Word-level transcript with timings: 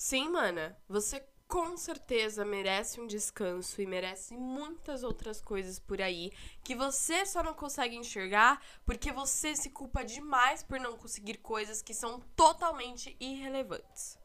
Sim, 0.00 0.28
mana, 0.28 0.76
você 0.88 1.20
com 1.48 1.76
certeza 1.76 2.44
merece 2.44 3.00
um 3.00 3.06
descanso 3.08 3.82
e 3.82 3.86
merece 3.86 4.36
muitas 4.36 5.02
outras 5.02 5.40
coisas 5.40 5.80
por 5.80 6.00
aí 6.00 6.30
que 6.62 6.72
você 6.72 7.26
só 7.26 7.42
não 7.42 7.52
consegue 7.52 7.96
enxergar 7.96 8.60
porque 8.86 9.10
você 9.10 9.56
se 9.56 9.70
culpa 9.70 10.04
demais 10.04 10.62
por 10.62 10.78
não 10.78 10.96
conseguir 10.96 11.38
coisas 11.38 11.82
que 11.82 11.92
são 11.92 12.20
totalmente 12.36 13.16
irrelevantes. 13.18 14.16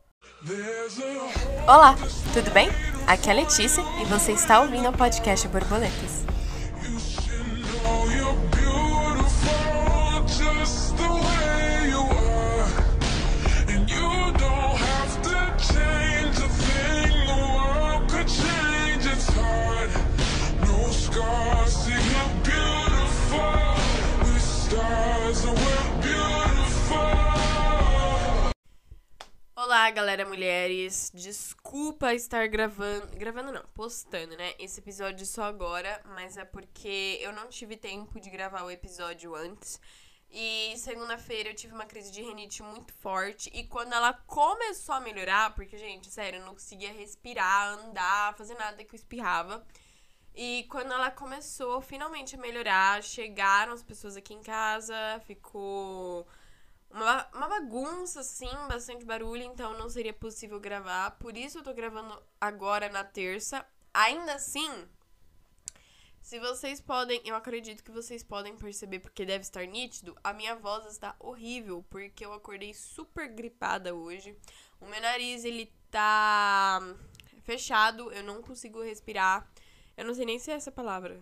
Olá, 1.64 1.96
tudo 2.36 2.52
bem? 2.52 2.70
Aqui 3.08 3.30
é 3.30 3.32
a 3.32 3.36
Letícia 3.36 3.82
e 4.00 4.06
você 4.06 4.34
está 4.34 4.62
ouvindo 4.62 4.90
o 4.90 4.96
podcast 4.96 5.48
Borboletas. 5.48 6.24
Olá, 29.84 29.92
galera 29.92 30.26
mulheres. 30.26 31.12
Desculpa 31.14 32.14
estar 32.14 32.48
gravando, 32.48 33.06
gravando 33.18 33.52
não, 33.52 33.62
postando, 33.74 34.34
né? 34.38 34.54
Esse 34.58 34.80
episódio 34.80 35.26
só 35.26 35.44
agora, 35.44 36.02
mas 36.16 36.38
é 36.38 36.46
porque 36.46 37.20
eu 37.22 37.34
não 37.34 37.50
tive 37.50 37.76
tempo 37.76 38.18
de 38.18 38.30
gravar 38.30 38.64
o 38.64 38.72
episódio 38.72 39.36
antes. 39.36 39.82
E 40.32 40.74
segunda-feira 40.78 41.50
eu 41.50 41.54
tive 41.54 41.74
uma 41.74 41.86
crise 41.86 42.14
de 42.14 42.22
renite 42.22 42.64
muito 42.64 42.94
forte 42.94 43.52
e 43.54 43.66
quando 43.66 43.92
ela 43.92 44.14
começou 44.14 44.96
a 44.96 45.02
melhorar, 45.02 45.54
porque 45.54 45.78
gente, 45.78 46.10
sério, 46.10 46.40
eu 46.40 46.46
não 46.46 46.54
conseguia 46.54 46.94
respirar, 46.94 47.78
andar, 47.78 48.38
fazer 48.38 48.54
nada 48.54 48.86
que 48.86 48.96
eu 48.96 48.98
espirrava. 48.98 49.68
E 50.34 50.66
quando 50.70 50.94
ela 50.94 51.12
começou 51.12 51.82
finalmente 51.82 52.36
a 52.36 52.40
melhorar, 52.40 53.04
chegaram 53.04 53.74
as 53.74 53.84
pessoas 53.84 54.16
aqui 54.16 54.34
em 54.34 54.42
casa, 54.42 54.96
ficou 55.28 56.26
uma, 56.94 57.28
uma 57.34 57.48
bagunça, 57.48 58.20
assim, 58.20 58.50
bastante 58.70 59.04
barulho, 59.04 59.44
então 59.44 59.78
não 59.78 59.90
seria 59.90 60.14
possível 60.14 60.60
gravar. 60.60 61.12
Por 61.18 61.36
isso 61.36 61.58
eu 61.58 61.64
tô 61.64 61.74
gravando 61.74 62.22
agora 62.40 62.88
na 62.90 63.04
terça. 63.04 63.66
Ainda 63.92 64.36
assim, 64.36 64.88
se 66.22 66.40
vocês 66.40 66.80
podem, 66.80 67.20
eu 67.26 67.36
acredito 67.36 67.84
que 67.84 67.92
vocês 67.92 68.24
podem 68.24 68.56
perceber, 68.56 69.00
porque 69.00 69.26
deve 69.26 69.42
estar 69.42 69.66
nítido, 69.66 70.16
a 70.24 70.32
minha 70.34 70.56
voz 70.56 70.86
está 70.86 71.16
horrível, 71.20 71.84
porque 71.90 72.26
eu 72.26 72.32
acordei 72.32 72.74
super 72.74 73.28
gripada 73.28 73.96
hoje. 73.96 74.38
O 74.80 74.86
meu 74.86 75.02
nariz, 75.02 75.44
ele 75.44 75.74
tá 75.90 76.80
fechado, 77.42 78.12
eu 78.12 78.24
não 78.24 78.42
consigo 78.42 78.82
respirar. 78.84 79.48
Eu 79.98 80.06
não 80.06 80.14
sei 80.14 80.26
nem 80.26 80.40
se 80.40 80.52
é 80.52 80.56
essa 80.56 80.72
palavra 80.72 81.22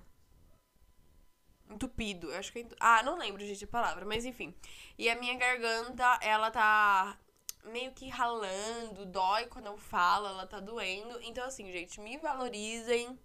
entupido. 1.71 2.31
Eu 2.31 2.39
acho 2.39 2.51
que 2.51 2.59
é. 2.59 2.67
Ah, 2.79 3.01
não 3.03 3.17
lembro, 3.17 3.45
gente, 3.45 3.63
a 3.63 3.67
palavra, 3.67 4.05
mas 4.05 4.25
enfim. 4.25 4.53
E 4.97 5.09
a 5.09 5.15
minha 5.15 5.35
garganta, 5.35 6.19
ela 6.21 6.51
tá 6.51 7.17
meio 7.65 7.91
que 7.91 8.09
ralando, 8.09 9.05
dói 9.05 9.45
quando 9.45 9.67
eu 9.67 9.77
falo, 9.77 10.27
ela 10.27 10.45
tá 10.45 10.59
doendo. 10.59 11.19
Então, 11.21 11.45
assim, 11.45 11.71
gente, 11.71 11.99
me 11.99 12.17
valorizem. 12.17 13.17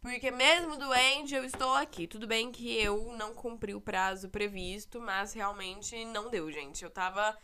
Porque 0.00 0.30
mesmo 0.30 0.76
doente, 0.76 1.34
eu 1.34 1.44
estou 1.44 1.74
aqui. 1.74 2.06
Tudo 2.06 2.26
bem 2.26 2.52
que 2.52 2.76
eu 2.76 3.12
não 3.14 3.34
cumpri 3.34 3.74
o 3.74 3.80
prazo 3.80 4.28
previsto, 4.28 5.00
mas 5.00 5.32
realmente 5.32 6.04
não 6.06 6.30
deu, 6.30 6.50
gente. 6.50 6.84
Eu 6.84 6.90
tava. 6.90 7.36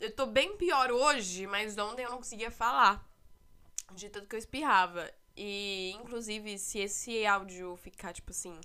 Eu 0.00 0.14
tô 0.14 0.26
bem 0.26 0.56
pior 0.56 0.90
hoje, 0.90 1.46
mas 1.46 1.78
ontem 1.78 2.02
eu 2.02 2.10
não 2.10 2.18
conseguia 2.18 2.50
falar. 2.50 3.08
De 3.92 4.08
tanto 4.08 4.26
que 4.26 4.34
eu 4.34 4.38
espirrava. 4.38 5.08
E, 5.36 5.92
inclusive, 6.00 6.58
se 6.58 6.78
esse 6.78 7.26
áudio 7.26 7.76
ficar, 7.76 8.12
tipo 8.12 8.30
assim, 8.30 8.58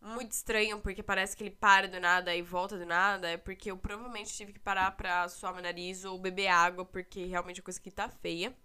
muito 0.00 0.32
estranho, 0.32 0.80
porque 0.80 1.02
parece 1.02 1.36
que 1.36 1.42
ele 1.42 1.50
para 1.50 1.86
do 1.86 2.00
nada 2.00 2.34
e 2.34 2.42
volta 2.42 2.78
do 2.78 2.86
nada, 2.86 3.28
é 3.28 3.36
porque 3.36 3.70
eu 3.70 3.76
provavelmente 3.76 4.32
tive 4.32 4.52
que 4.52 4.58
parar 4.58 4.90
pra 4.92 5.28
suar 5.28 5.52
meu 5.52 5.62
nariz 5.62 6.04
ou 6.04 6.18
beber 6.18 6.48
água, 6.48 6.84
porque 6.84 7.26
realmente 7.26 7.60
a 7.60 7.62
coisa 7.62 7.78
aqui 7.78 7.90
tá 7.90 8.08
feia. 8.08 8.56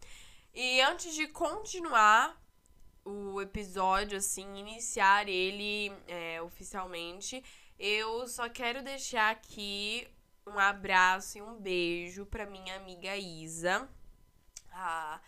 E 0.53 0.81
antes 0.81 1.13
de 1.13 1.27
continuar 1.27 2.41
o 3.03 3.41
episódio, 3.41 4.17
assim, 4.17 4.57
iniciar 4.57 5.27
ele 5.27 5.91
é, 6.07 6.41
oficialmente, 6.41 7.43
eu 7.77 8.27
só 8.27 8.49
quero 8.49 8.81
deixar 8.81 9.31
aqui 9.31 10.07
um 10.47 10.57
abraço 10.57 11.37
e 11.37 11.41
um 11.41 11.59
beijo 11.59 12.25
pra 12.25 12.45
minha 12.45 12.75
amiga 12.77 13.15
Isa. 13.17 13.89
A 14.71 15.19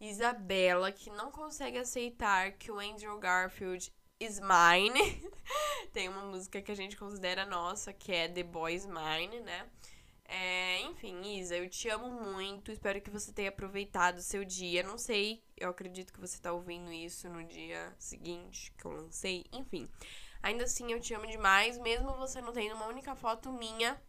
Isabela, 0.00 0.90
que 0.90 1.10
não 1.10 1.30
consegue 1.30 1.78
aceitar 1.78 2.52
que 2.52 2.70
o 2.72 2.80
Andrew 2.80 3.16
Garfield 3.18 3.92
is 4.24 4.40
Mine. 4.40 5.30
Tem 5.92 6.08
uma 6.08 6.22
música 6.22 6.62
que 6.62 6.70
a 6.70 6.76
gente 6.76 6.96
considera 6.96 7.44
nossa, 7.44 7.92
que 7.92 8.12
é 8.12 8.28
The 8.28 8.42
Boy 8.42 8.80
Mine, 8.86 9.40
né? 9.40 9.68
É, 10.24 10.80
enfim, 10.82 11.20
Isa, 11.38 11.56
eu 11.56 11.68
te 11.68 11.88
amo 11.88 12.10
muito. 12.10 12.70
Espero 12.70 13.00
que 13.00 13.10
você 13.10 13.32
tenha 13.32 13.50
aproveitado 13.50 14.18
o 14.18 14.22
seu 14.22 14.44
dia. 14.44 14.82
Não 14.82 14.96
sei, 14.96 15.42
eu 15.56 15.68
acredito 15.68 16.12
que 16.12 16.20
você 16.20 16.38
tá 16.40 16.52
ouvindo 16.52 16.90
isso 16.90 17.28
no 17.28 17.44
dia 17.44 17.92
seguinte 17.98 18.72
que 18.78 18.84
eu 18.84 18.92
lancei. 18.92 19.44
Enfim, 19.52 19.88
ainda 20.42 20.64
assim 20.64 20.90
eu 20.92 21.00
te 21.00 21.12
amo 21.12 21.26
demais, 21.26 21.76
mesmo 21.78 22.14
você 22.14 22.40
não 22.40 22.52
tendo 22.52 22.74
uma 22.74 22.86
única 22.86 23.14
foto 23.14 23.52
minha 23.52 24.00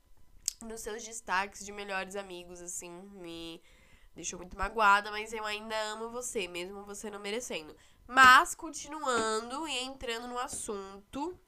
nos 0.62 0.82
seus 0.82 1.04
destaques 1.04 1.66
de 1.66 1.72
melhores 1.74 2.16
amigos, 2.16 2.62
assim, 2.62 2.92
me 3.16 3.62
deixou 4.16 4.40
muito 4.40 4.58
magoada, 4.58 5.12
mas 5.12 5.34
eu 5.34 5.44
ainda 5.46 5.76
amo 5.92 6.10
você, 6.10 6.48
mesmo 6.48 6.86
você 6.86 7.10
não 7.10 7.20
merecendo. 7.20 7.76
Mas, 8.08 8.54
continuando 8.54 9.68
e 9.68 9.80
entrando 9.80 10.28
no 10.28 10.38
assunto, 10.38 11.40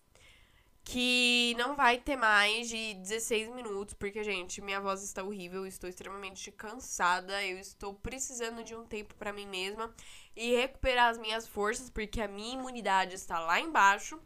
que 0.83 1.55
não 1.57 1.75
vai 1.75 1.97
ter 1.97 2.15
mais 2.15 2.69
de 2.69 2.93
16 2.93 3.49
minutos, 3.49 3.95
porque, 3.95 4.23
gente, 4.23 4.61
minha 4.61 4.79
voz 4.79 5.03
está 5.03 5.23
horrível, 5.23 5.65
estou 5.65 5.89
extremamente 5.89 6.51
cansada, 6.51 7.43
eu 7.43 7.59
estou 7.59 7.93
precisando 7.95 8.63
de 8.63 8.75
um 8.75 8.85
tempo 8.85 9.15
para 9.15 9.33
mim 9.33 9.47
mesma 9.47 9.93
e 10.35 10.55
recuperar 10.55 11.09
as 11.09 11.17
minhas 11.17 11.47
forças, 11.47 11.89
porque 11.89 12.21
a 12.21 12.27
minha 12.27 12.53
imunidade 12.53 13.15
está 13.15 13.39
lá 13.39 13.59
embaixo. 13.59 14.19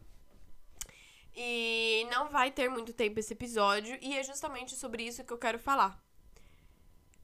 E 1.34 2.06
não 2.10 2.28
vai 2.28 2.50
ter 2.50 2.68
muito 2.68 2.92
tempo 2.92 3.18
esse 3.18 3.32
episódio, 3.32 3.98
e 4.02 4.16
é 4.16 4.22
justamente 4.22 4.74
sobre 4.76 5.04
isso 5.04 5.24
que 5.24 5.32
eu 5.32 5.38
quero 5.38 5.58
falar 5.58 6.09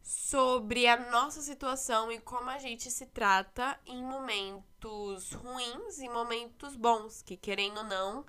sobre 0.06 0.86
a 0.86 1.10
nossa 1.10 1.42
situação 1.42 2.12
e 2.12 2.20
como 2.20 2.48
a 2.48 2.58
gente 2.58 2.92
se 2.92 3.06
trata 3.06 3.76
em 3.84 4.04
momentos 4.04 5.32
ruins 5.32 5.98
e 5.98 6.08
momentos 6.08 6.76
bons, 6.76 7.22
que 7.22 7.36
querendo 7.36 7.78
ou 7.78 7.84
não, 7.84 8.24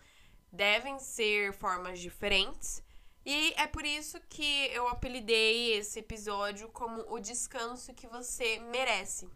devem 0.51 0.97
ser 0.97 1.53
formas 1.53 1.99
diferentes. 1.99 2.81
E 3.23 3.53
é 3.57 3.67
por 3.67 3.85
isso 3.85 4.19
que 4.27 4.65
eu 4.73 4.87
apelidei 4.87 5.73
esse 5.73 5.99
episódio 5.99 6.67
como 6.69 7.05
o 7.13 7.19
descanso 7.19 7.93
que 7.93 8.07
você 8.07 8.57
merece. 8.57 9.29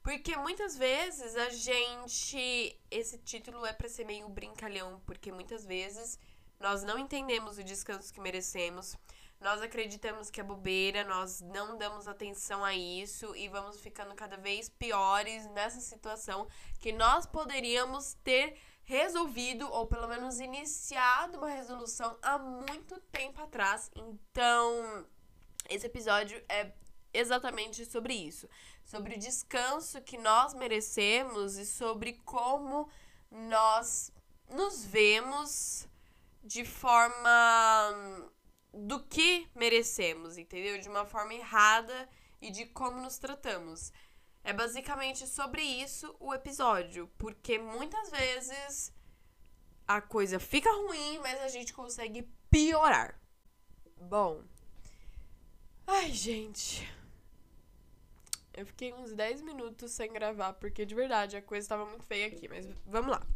Porque 0.00 0.36
muitas 0.36 0.76
vezes 0.76 1.34
a 1.34 1.50
gente. 1.50 2.78
Esse 2.92 3.18
título 3.18 3.66
é 3.66 3.72
para 3.72 3.88
ser 3.88 4.04
meio 4.04 4.28
brincalhão, 4.28 5.02
porque 5.04 5.32
muitas 5.32 5.66
vezes 5.66 6.16
nós 6.60 6.84
não 6.84 6.96
entendemos 6.96 7.58
o 7.58 7.64
descanso 7.64 8.12
que 8.12 8.20
merecemos 8.20 8.96
nós 9.40 9.62
acreditamos 9.62 10.30
que 10.30 10.40
é 10.40 10.44
bobeira, 10.44 11.04
nós 11.04 11.40
não 11.40 11.78
damos 11.78 12.08
atenção 12.08 12.64
a 12.64 12.74
isso 12.74 13.34
e 13.36 13.48
vamos 13.48 13.80
ficando 13.80 14.14
cada 14.14 14.36
vez 14.36 14.68
piores 14.68 15.46
nessa 15.50 15.80
situação 15.80 16.48
que 16.80 16.92
nós 16.92 17.24
poderíamos 17.26 18.14
ter 18.24 18.58
resolvido 18.82 19.70
ou 19.70 19.86
pelo 19.86 20.08
menos 20.08 20.40
iniciado 20.40 21.38
uma 21.38 21.50
resolução 21.50 22.18
há 22.22 22.38
muito 22.38 22.98
tempo 23.12 23.40
atrás. 23.42 23.90
Então, 23.94 25.06
esse 25.68 25.86
episódio 25.86 26.42
é 26.48 26.72
exatamente 27.12 27.84
sobre 27.84 28.14
isso, 28.14 28.48
sobre 28.84 29.14
o 29.14 29.18
descanso 29.18 30.00
que 30.02 30.18
nós 30.18 30.54
merecemos 30.54 31.56
e 31.56 31.66
sobre 31.66 32.14
como 32.24 32.88
nós 33.30 34.12
nos 34.48 34.84
vemos 34.84 35.86
de 36.42 36.64
forma 36.64 38.32
do 38.86 39.02
que 39.02 39.48
merecemos, 39.54 40.38
entendeu? 40.38 40.78
De 40.78 40.88
uma 40.88 41.04
forma 41.04 41.34
errada 41.34 42.08
e 42.40 42.50
de 42.50 42.66
como 42.66 43.00
nos 43.00 43.18
tratamos. 43.18 43.92
É 44.44 44.52
basicamente 44.52 45.26
sobre 45.26 45.62
isso 45.62 46.14
o 46.20 46.32
episódio, 46.32 47.10
porque 47.18 47.58
muitas 47.58 48.10
vezes 48.10 48.92
a 49.86 50.00
coisa 50.00 50.38
fica 50.38 50.70
ruim, 50.70 51.18
mas 51.18 51.40
a 51.40 51.48
gente 51.48 51.72
consegue 51.72 52.30
piorar. 52.50 53.20
Bom. 53.96 54.44
Ai, 55.86 56.12
gente. 56.12 56.88
Eu 58.54 58.66
fiquei 58.66 58.92
uns 58.92 59.12
10 59.12 59.42
minutos 59.42 59.92
sem 59.92 60.12
gravar, 60.12 60.52
porque 60.54 60.84
de 60.84 60.94
verdade 60.94 61.36
a 61.36 61.42
coisa 61.42 61.64
estava 61.64 61.84
muito 61.86 62.04
feia 62.04 62.26
aqui, 62.26 62.48
mas 62.48 62.66
vamos 62.86 63.10
lá. 63.10 63.26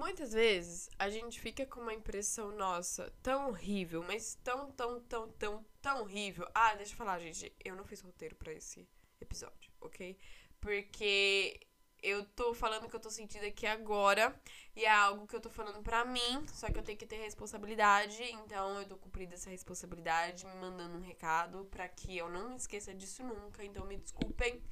Muitas 0.00 0.32
vezes 0.32 0.88
a 0.98 1.10
gente 1.10 1.38
fica 1.38 1.66
com 1.66 1.78
uma 1.78 1.92
impressão 1.92 2.56
nossa 2.56 3.12
tão 3.22 3.48
horrível, 3.48 4.02
mas 4.02 4.34
tão, 4.42 4.70
tão, 4.72 4.98
tão, 5.02 5.28
tão, 5.32 5.66
tão 5.82 6.00
horrível. 6.00 6.48
Ah, 6.54 6.74
deixa 6.74 6.94
eu 6.94 6.96
falar, 6.96 7.18
gente, 7.18 7.54
eu 7.62 7.76
não 7.76 7.84
fiz 7.84 8.00
roteiro 8.00 8.34
para 8.34 8.50
esse 8.50 8.88
episódio, 9.20 9.70
ok? 9.78 10.16
Porque 10.58 11.60
eu 12.02 12.24
tô 12.24 12.54
falando 12.54 12.88
que 12.88 12.96
eu 12.96 13.00
tô 13.00 13.10
sentindo 13.10 13.44
aqui 13.44 13.66
agora 13.66 14.34
e 14.74 14.86
é 14.86 14.90
algo 14.90 15.26
que 15.26 15.36
eu 15.36 15.40
tô 15.40 15.50
falando 15.50 15.82
pra 15.82 16.02
mim, 16.02 16.46
só 16.46 16.70
que 16.70 16.78
eu 16.78 16.82
tenho 16.82 16.96
que 16.96 17.04
ter 17.04 17.16
responsabilidade, 17.16 18.22
então 18.22 18.80
eu 18.80 18.88
tô 18.88 18.96
cumprindo 18.96 19.34
essa 19.34 19.50
responsabilidade, 19.50 20.46
me 20.46 20.54
mandando 20.54 20.96
um 20.96 21.02
recado 21.02 21.66
para 21.66 21.86
que 21.86 22.16
eu 22.16 22.30
não 22.30 22.56
esqueça 22.56 22.94
disso 22.94 23.22
nunca, 23.22 23.62
então 23.62 23.84
me 23.84 23.98
desculpem. 23.98 24.62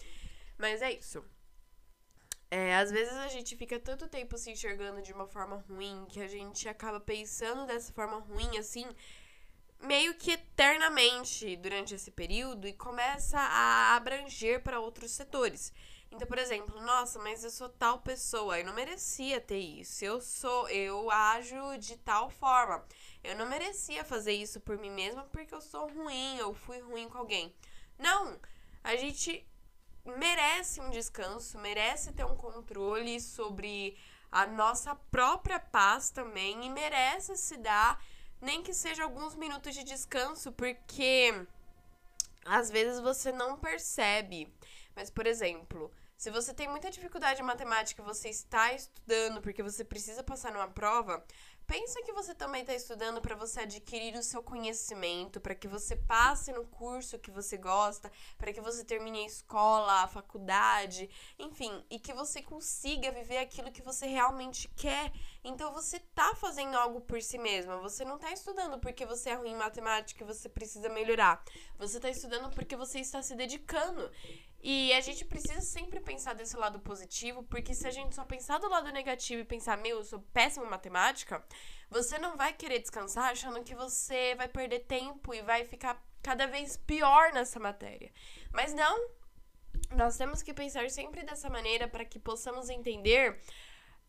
Mas 0.56 0.80
é 0.80 0.90
isso. 0.90 1.22
É, 2.50 2.76
às 2.76 2.90
vezes 2.90 3.12
a 3.14 3.28
gente 3.28 3.56
fica 3.56 3.78
tanto 3.78 4.08
tempo 4.08 4.38
se 4.38 4.50
enxergando 4.50 5.02
de 5.02 5.12
uma 5.12 5.26
forma 5.26 5.62
ruim 5.68 6.06
que 6.08 6.20
a 6.20 6.26
gente 6.26 6.66
acaba 6.68 6.98
pensando 6.98 7.66
dessa 7.66 7.92
forma 7.92 8.18
ruim, 8.18 8.56
assim, 8.56 8.86
meio 9.80 10.14
que 10.14 10.32
eternamente 10.32 11.56
durante 11.56 11.94
esse 11.94 12.10
período 12.10 12.66
e 12.66 12.72
começa 12.72 13.38
a 13.38 13.96
abranger 13.96 14.62
para 14.62 14.80
outros 14.80 15.10
setores. 15.10 15.72
Então, 16.10 16.26
por 16.26 16.38
exemplo, 16.38 16.80
nossa, 16.80 17.18
mas 17.18 17.44
eu 17.44 17.50
sou 17.50 17.68
tal 17.68 17.98
pessoa, 17.98 18.58
eu 18.58 18.64
não 18.64 18.72
merecia 18.72 19.40
ter 19.40 19.58
isso. 19.58 20.04
Eu 20.04 20.20
sou, 20.20 20.68
eu 20.70 21.10
ajo 21.10 21.76
de 21.78 21.98
tal 21.98 22.30
forma. 22.30 22.82
Eu 23.22 23.36
não 23.36 23.46
merecia 23.46 24.04
fazer 24.04 24.32
isso 24.32 24.58
por 24.60 24.78
mim 24.78 24.90
mesma 24.90 25.24
porque 25.24 25.54
eu 25.54 25.60
sou 25.60 25.86
ruim, 25.88 26.38
eu 26.38 26.54
fui 26.54 26.80
ruim 26.80 27.08
com 27.10 27.18
alguém. 27.18 27.54
Não, 27.98 28.40
a 28.82 28.96
gente 28.96 29.46
merece 30.16 30.80
um 30.80 30.90
descanso, 30.90 31.58
merece 31.58 32.12
ter 32.12 32.24
um 32.24 32.36
controle 32.36 33.20
sobre 33.20 33.96
a 34.30 34.46
nossa 34.46 34.94
própria 34.94 35.58
paz 35.58 36.10
também 36.10 36.66
e 36.66 36.70
merece 36.70 37.36
se 37.36 37.56
dar 37.56 38.02
nem 38.40 38.62
que 38.62 38.72
seja 38.72 39.02
alguns 39.02 39.34
minutos 39.34 39.74
de 39.74 39.82
descanso, 39.82 40.52
porque 40.52 41.46
às 42.44 42.70
vezes 42.70 43.00
você 43.00 43.32
não 43.32 43.56
percebe. 43.56 44.52
Mas, 44.94 45.10
por 45.10 45.26
exemplo, 45.26 45.92
se 46.16 46.30
você 46.30 46.52
tem 46.52 46.68
muita 46.68 46.90
dificuldade 46.90 47.40
em 47.40 47.44
matemática, 47.44 48.02
você 48.02 48.28
está 48.28 48.72
estudando 48.72 49.40
porque 49.40 49.62
você 49.62 49.84
precisa 49.84 50.22
passar 50.22 50.52
numa 50.52 50.68
prova, 50.68 51.24
pensa 51.68 52.02
que 52.02 52.14
você 52.14 52.34
também 52.34 52.62
está 52.62 52.74
estudando 52.74 53.20
para 53.20 53.36
você 53.36 53.60
adquirir 53.60 54.14
o 54.14 54.22
seu 54.22 54.42
conhecimento, 54.42 55.38
para 55.38 55.54
que 55.54 55.68
você 55.68 55.94
passe 55.94 56.50
no 56.50 56.64
curso 56.64 57.18
que 57.18 57.30
você 57.30 57.58
gosta, 57.58 58.10
para 58.38 58.54
que 58.54 58.60
você 58.60 58.82
termine 58.82 59.18
a 59.18 59.26
escola, 59.26 60.02
a 60.02 60.08
faculdade, 60.08 61.10
enfim, 61.38 61.84
e 61.90 62.00
que 62.00 62.14
você 62.14 62.40
consiga 62.40 63.12
viver 63.12 63.36
aquilo 63.36 63.70
que 63.70 63.82
você 63.82 64.06
realmente 64.06 64.66
quer. 64.76 65.12
Então 65.44 65.72
você 65.72 66.00
tá 66.00 66.34
fazendo 66.34 66.76
algo 66.76 67.00
por 67.00 67.22
si 67.22 67.38
mesma. 67.38 67.78
Você 67.78 68.04
não 68.04 68.18
tá 68.18 68.32
estudando 68.32 68.78
porque 68.78 69.06
você 69.06 69.30
é 69.30 69.34
ruim 69.34 69.52
em 69.52 69.56
matemática 69.56 70.22
e 70.22 70.26
você 70.26 70.48
precisa 70.48 70.88
melhorar. 70.88 71.42
Você 71.78 72.00
tá 72.00 72.10
estudando 72.10 72.50
porque 72.50 72.76
você 72.76 72.98
está 72.98 73.22
se 73.22 73.34
dedicando. 73.34 74.10
E 74.60 74.92
a 74.92 75.00
gente 75.00 75.24
precisa 75.24 75.60
sempre 75.60 76.00
pensar 76.00 76.34
desse 76.34 76.56
lado 76.56 76.80
positivo, 76.80 77.44
porque 77.44 77.72
se 77.74 77.86
a 77.86 77.90
gente 77.90 78.14
só 78.14 78.24
pensar 78.24 78.58
do 78.58 78.68
lado 78.68 78.90
negativo 78.90 79.42
e 79.42 79.44
pensar, 79.44 79.78
meu, 79.78 79.98
eu 79.98 80.04
sou 80.04 80.20
péssimo 80.32 80.66
em 80.66 80.70
matemática, 80.70 81.44
você 81.88 82.18
não 82.18 82.36
vai 82.36 82.52
querer 82.52 82.80
descansar 82.80 83.30
achando 83.30 83.62
que 83.62 83.74
você 83.74 84.34
vai 84.34 84.48
perder 84.48 84.80
tempo 84.80 85.32
e 85.32 85.42
vai 85.42 85.64
ficar 85.64 86.04
cada 86.20 86.46
vez 86.46 86.76
pior 86.76 87.32
nessa 87.32 87.60
matéria. 87.60 88.12
Mas 88.52 88.74
não, 88.74 89.10
nós 89.94 90.16
temos 90.16 90.42
que 90.42 90.52
pensar 90.52 90.90
sempre 90.90 91.22
dessa 91.22 91.48
maneira 91.48 91.86
para 91.86 92.04
que 92.04 92.18
possamos 92.18 92.68
entender 92.68 93.40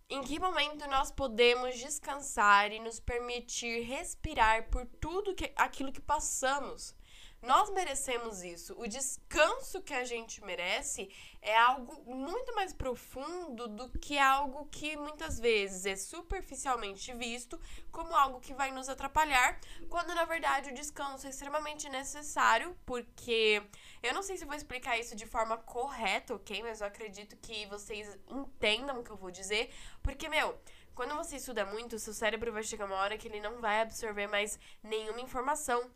em 0.10 0.24
que 0.24 0.40
momento 0.40 0.88
nós 0.88 1.12
podemos 1.12 1.78
descansar 1.78 2.72
e 2.72 2.80
nos 2.80 3.00
permitir 3.00 3.82
respirar 3.84 4.70
por 4.70 4.86
tudo 5.00 5.36
que, 5.36 5.52
aquilo 5.56 5.92
que 5.92 6.02
passamos. 6.02 6.96
Nós 7.42 7.70
merecemos 7.70 8.44
isso. 8.44 8.76
O 8.78 8.86
descanso 8.86 9.82
que 9.82 9.94
a 9.94 10.04
gente 10.04 10.44
merece 10.44 11.10
é 11.42 11.58
algo 11.58 12.04
muito 12.14 12.54
mais 12.54 12.74
profundo 12.74 13.68
do 13.68 13.90
que 13.98 14.18
algo 14.18 14.66
que 14.66 14.98
muitas 14.98 15.40
vezes 15.40 15.86
é 15.86 15.96
superficialmente 15.96 17.14
visto 17.14 17.58
como 17.92 18.14
algo 18.14 18.42
que 18.42 18.54
vai 18.54 18.72
nos 18.72 18.90
atrapalhar, 18.90 19.58
quando 19.88 20.14
na 20.14 20.26
verdade 20.26 20.72
o 20.72 20.74
descanso 20.74 21.28
é 21.28 21.30
extremamente 21.30 21.88
necessário, 21.88 22.76
porque 22.86 23.64
eu 24.02 24.14
não 24.14 24.24
sei 24.24 24.38
se 24.38 24.46
vou 24.46 24.56
explicar 24.56 24.98
isso 24.98 25.16
de 25.16 25.26
forma 25.26 25.58
correta, 25.58 26.36
ok? 26.36 26.62
Mas 26.64 26.82
eu 26.82 26.88
acredito 26.88 27.38
que 27.38 27.66
vocês 27.68 28.18
entendam 28.30 29.00
o 29.00 29.04
que 29.04 29.12
eu 29.12 29.18
vou 29.18 29.32
dizer, 29.32 29.74
porque, 30.02 30.28
meu. 30.30 30.60
Quando 30.96 31.16
você 31.16 31.38
estuda 31.38 31.66
muito, 31.66 31.98
seu 31.98 32.14
cérebro 32.14 32.52
vai 32.52 32.62
chegar 32.62 32.84
uma 32.84 32.98
hora 32.98 33.18
que 33.18 33.26
ele 33.26 33.40
não 33.40 33.62
vai 33.62 33.80
absorver 33.80 34.28
mais 34.28 34.60
nenhuma 34.84 35.22
informação. 35.22 35.90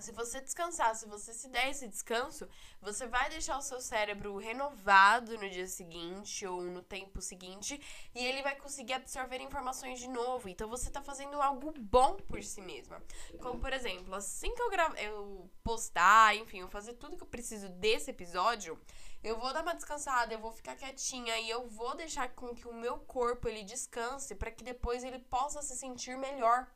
Se 0.00 0.12
você 0.12 0.40
descansar, 0.40 0.94
se 0.94 1.06
você 1.06 1.32
se 1.34 1.48
der 1.48 1.70
esse 1.70 1.88
descanso, 1.88 2.48
você 2.80 3.06
vai 3.06 3.28
deixar 3.30 3.58
o 3.58 3.62
seu 3.62 3.80
cérebro 3.80 4.36
renovado 4.36 5.36
no 5.36 5.50
dia 5.50 5.66
seguinte 5.66 6.46
ou 6.46 6.62
no 6.62 6.82
tempo 6.82 7.20
seguinte 7.20 7.80
e 8.14 8.24
ele 8.24 8.42
vai 8.42 8.56
conseguir 8.56 8.94
absorver 8.94 9.40
informações 9.40 9.98
de 9.98 10.08
novo. 10.08 10.48
Então 10.48 10.68
você 10.68 10.90
tá 10.90 11.02
fazendo 11.02 11.40
algo 11.42 11.72
bom 11.78 12.16
por 12.16 12.42
si 12.42 12.60
mesma. 12.60 13.02
Como 13.40 13.58
por 13.58 13.72
exemplo, 13.72 14.14
assim 14.14 14.54
que 14.54 14.62
eu, 14.62 14.70
gra 14.70 14.92
eu 15.02 15.50
postar, 15.62 16.36
enfim, 16.36 16.60
eu 16.60 16.68
fazer 16.68 16.94
tudo 16.94 17.16
que 17.16 17.22
eu 17.22 17.28
preciso 17.28 17.68
desse 17.68 18.10
episódio, 18.10 18.78
eu 19.22 19.36
vou 19.38 19.52
dar 19.52 19.62
uma 19.62 19.74
descansada, 19.74 20.32
eu 20.32 20.38
vou 20.38 20.52
ficar 20.52 20.76
quietinha 20.76 21.36
e 21.38 21.50
eu 21.50 21.66
vou 21.66 21.96
deixar 21.96 22.28
com 22.34 22.54
que 22.54 22.68
o 22.68 22.74
meu 22.74 22.98
corpo 23.00 23.48
ele 23.48 23.64
descanse 23.64 24.34
para 24.34 24.50
que 24.50 24.62
depois 24.62 25.02
ele 25.02 25.18
possa 25.18 25.60
se 25.60 25.76
sentir 25.76 26.16
melhor. 26.16 26.66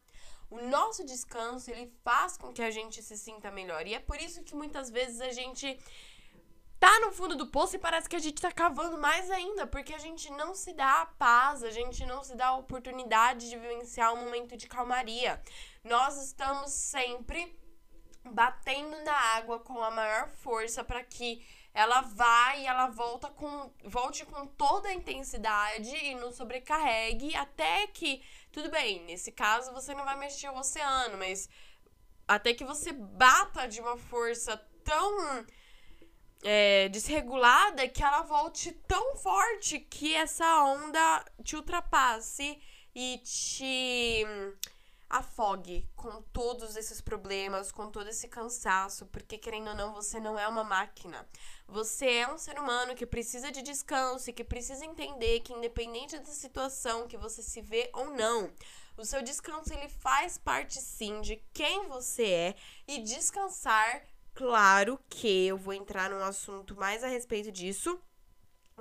O 0.52 0.60
nosso 0.68 1.02
descanso, 1.02 1.70
ele 1.70 1.86
faz 2.04 2.36
com 2.36 2.52
que 2.52 2.62
a 2.62 2.70
gente 2.70 3.02
se 3.02 3.16
sinta 3.16 3.50
melhor. 3.50 3.86
E 3.86 3.94
é 3.94 3.98
por 3.98 4.20
isso 4.20 4.44
que 4.44 4.54
muitas 4.54 4.90
vezes 4.90 5.18
a 5.22 5.30
gente 5.30 5.78
tá 6.78 7.00
no 7.00 7.10
fundo 7.10 7.34
do 7.34 7.46
poço 7.46 7.76
e 7.76 7.78
parece 7.78 8.06
que 8.06 8.16
a 8.16 8.18
gente 8.18 8.42
tá 8.42 8.52
cavando 8.52 8.98
mais 8.98 9.30
ainda, 9.30 9.66
porque 9.66 9.94
a 9.94 9.98
gente 9.98 10.30
não 10.32 10.54
se 10.54 10.74
dá 10.74 11.00
a 11.00 11.06
paz, 11.06 11.62
a 11.62 11.70
gente 11.70 12.04
não 12.04 12.22
se 12.22 12.34
dá 12.34 12.48
a 12.48 12.56
oportunidade 12.56 13.48
de 13.48 13.56
vivenciar 13.56 14.12
um 14.12 14.24
momento 14.24 14.54
de 14.54 14.68
calmaria. 14.68 15.42
Nós 15.82 16.22
estamos 16.22 16.70
sempre 16.70 17.58
batendo 18.22 19.02
na 19.04 19.16
água 19.38 19.58
com 19.58 19.82
a 19.82 19.90
maior 19.90 20.28
força 20.28 20.84
para 20.84 21.02
que 21.02 21.42
ela 21.74 22.02
vá 22.02 22.56
e 22.56 22.66
ela 22.66 22.88
volta 22.88 23.28
com 23.30 23.72
volte 23.84 24.26
com 24.26 24.46
toda 24.46 24.88
a 24.88 24.94
intensidade 24.94 25.94
e 25.96 26.14
não 26.14 26.30
sobrecarregue 26.30 27.34
até 27.34 27.86
que 27.86 28.22
tudo 28.50 28.70
bem, 28.70 29.02
nesse 29.04 29.32
caso 29.32 29.72
você 29.72 29.94
não 29.94 30.04
vai 30.04 30.18
mexer 30.18 30.50
o 30.50 30.58
oceano, 30.58 31.16
mas 31.16 31.48
até 32.28 32.52
que 32.52 32.64
você 32.64 32.92
bata 32.92 33.66
de 33.66 33.80
uma 33.80 33.96
força 33.96 34.56
tão 34.84 35.46
é, 36.42 36.88
desregulada 36.88 37.88
que 37.88 38.02
ela 38.02 38.22
volte 38.22 38.72
tão 38.86 39.16
forte 39.16 39.78
que 39.78 40.14
essa 40.14 40.64
onda 40.64 41.24
te 41.42 41.56
ultrapasse 41.56 42.60
e 42.94 43.18
te 43.18 44.26
afogue 45.12 45.86
com 45.94 46.22
todos 46.32 46.74
esses 46.74 47.02
problemas, 47.02 47.70
com 47.70 47.90
todo 47.90 48.08
esse 48.08 48.26
cansaço, 48.26 49.04
porque 49.06 49.36
querendo 49.36 49.68
ou 49.68 49.74
não, 49.74 49.92
você 49.92 50.18
não 50.18 50.38
é 50.38 50.48
uma 50.48 50.64
máquina. 50.64 51.28
Você 51.68 52.06
é 52.06 52.32
um 52.32 52.38
ser 52.38 52.58
humano 52.58 52.94
que 52.94 53.04
precisa 53.04 53.52
de 53.52 53.60
descanso 53.60 54.30
e 54.30 54.32
que 54.32 54.42
precisa 54.42 54.86
entender 54.86 55.40
que 55.40 55.52
independente 55.52 56.18
da 56.18 56.24
situação 56.24 57.06
que 57.06 57.18
você 57.18 57.42
se 57.42 57.60
vê 57.60 57.90
ou 57.92 58.06
não, 58.06 58.50
o 58.96 59.04
seu 59.04 59.22
descanso 59.22 59.70
ele 59.74 59.88
faz 59.88 60.38
parte 60.38 60.80
sim 60.80 61.20
de 61.20 61.36
quem 61.52 61.88
você 61.88 62.24
é 62.24 62.54
e 62.88 63.02
descansar, 63.02 64.06
claro 64.32 64.98
que 65.10 65.46
eu 65.46 65.58
vou 65.58 65.74
entrar 65.74 66.08
num 66.08 66.24
assunto 66.24 66.74
mais 66.74 67.04
a 67.04 67.08
respeito 67.08 67.52
disso, 67.52 68.00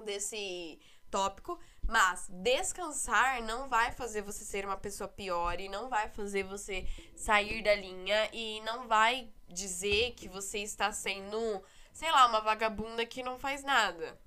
desse 0.06 0.80
tópico, 1.10 1.60
mas 1.88 2.28
descansar 2.30 3.42
não 3.44 3.68
vai 3.68 3.92
fazer 3.92 4.22
você 4.22 4.46
ser 4.46 4.66
uma 4.66 4.78
pessoa 4.78 5.08
pior 5.08 5.60
e 5.60 5.68
não 5.68 5.90
vai 5.90 6.10
fazer 6.10 6.44
você 6.44 6.88
sair 7.16 7.62
da 7.62 7.76
linha 7.76 8.30
e 8.32 8.62
não 8.62 8.88
vai 8.88 9.30
dizer 9.48 10.14
que 10.14 10.28
você 10.28 10.60
está 10.60 10.92
sendo, 10.92 11.62
sei 11.92 12.12
lá, 12.12 12.28
uma 12.28 12.42
vagabunda 12.42 13.06
que 13.06 13.22
não 13.22 13.38
faz 13.38 13.64
nada. 13.64 14.18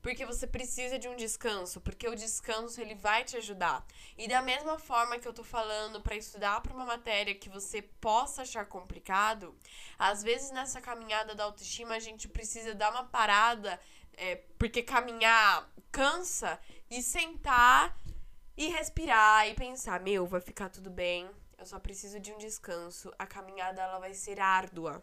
Porque 0.00 0.26
você 0.26 0.48
precisa 0.48 0.98
de 0.98 1.08
um 1.08 1.14
descanso, 1.14 1.80
porque 1.80 2.08
o 2.08 2.16
descanso 2.16 2.80
ele 2.80 2.94
vai 2.94 3.24
te 3.24 3.36
ajudar. 3.36 3.86
E 4.18 4.26
da 4.26 4.42
mesma 4.42 4.76
forma 4.76 5.16
que 5.16 5.28
eu 5.28 5.32
tô 5.32 5.44
falando 5.44 6.00
para 6.00 6.16
estudar 6.16 6.60
para 6.60 6.74
uma 6.74 6.84
matéria 6.84 7.36
que 7.36 7.48
você 7.48 7.82
possa 7.82 8.42
achar 8.42 8.66
complicado, 8.66 9.54
às 9.96 10.20
vezes 10.20 10.50
nessa 10.50 10.80
caminhada 10.80 11.36
da 11.36 11.44
autoestima 11.44 11.94
a 11.94 12.00
gente 12.00 12.28
precisa 12.28 12.74
dar 12.74 12.90
uma 12.90 13.04
parada 13.04 13.78
é, 14.14 14.36
porque 14.58 14.82
caminhar 14.82 15.70
cansa 15.90 16.58
e 16.92 17.02
sentar 17.02 17.98
e 18.54 18.68
respirar 18.68 19.48
e 19.48 19.54
pensar, 19.54 19.98
meu, 20.00 20.26
vai 20.26 20.42
ficar 20.42 20.68
tudo 20.68 20.90
bem. 20.90 21.30
Eu 21.56 21.64
só 21.64 21.78
preciso 21.78 22.20
de 22.20 22.30
um 22.32 22.38
descanso. 22.38 23.10
A 23.18 23.26
caminhada 23.26 23.80
ela 23.80 23.98
vai 23.98 24.12
ser 24.12 24.38
árdua. 24.38 25.02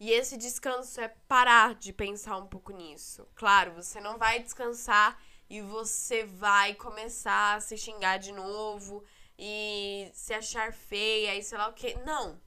E 0.00 0.10
esse 0.10 0.38
descanso 0.38 1.02
é 1.02 1.08
parar 1.08 1.74
de 1.74 1.92
pensar 1.92 2.38
um 2.38 2.46
pouco 2.46 2.72
nisso. 2.72 3.28
Claro, 3.34 3.72
você 3.72 4.00
não 4.00 4.16
vai 4.16 4.42
descansar 4.42 5.20
e 5.50 5.60
você 5.60 6.24
vai 6.24 6.74
começar 6.74 7.56
a 7.56 7.60
se 7.60 7.76
xingar 7.76 8.18
de 8.18 8.32
novo 8.32 9.04
e 9.38 10.10
se 10.14 10.32
achar 10.32 10.72
feia 10.72 11.34
e 11.34 11.42
sei 11.42 11.58
lá 11.58 11.68
o 11.68 11.74
que. 11.74 11.94
Não. 12.04 12.40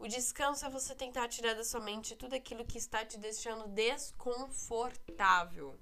O 0.00 0.08
descanso 0.08 0.66
é 0.66 0.70
você 0.70 0.96
tentar 0.96 1.28
tirar 1.28 1.54
da 1.54 1.62
sua 1.62 1.80
mente 1.80 2.16
tudo 2.16 2.34
aquilo 2.34 2.64
que 2.64 2.78
está 2.78 3.04
te 3.04 3.18
deixando 3.18 3.68
desconfortável. 3.68 5.78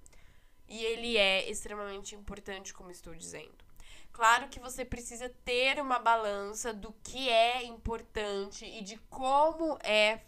E 0.68 0.84
ele 0.84 1.16
é 1.16 1.48
extremamente 1.50 2.14
importante, 2.14 2.74
como 2.74 2.90
estou 2.90 3.14
dizendo. 3.14 3.68
Claro 4.12 4.48
que 4.48 4.58
você 4.58 4.84
precisa 4.84 5.28
ter 5.44 5.80
uma 5.80 5.98
balança 5.98 6.74
do 6.74 6.92
que 7.04 7.28
é 7.28 7.62
importante 7.64 8.64
e 8.64 8.82
de 8.82 8.98
como 9.08 9.78
é, 9.80 10.20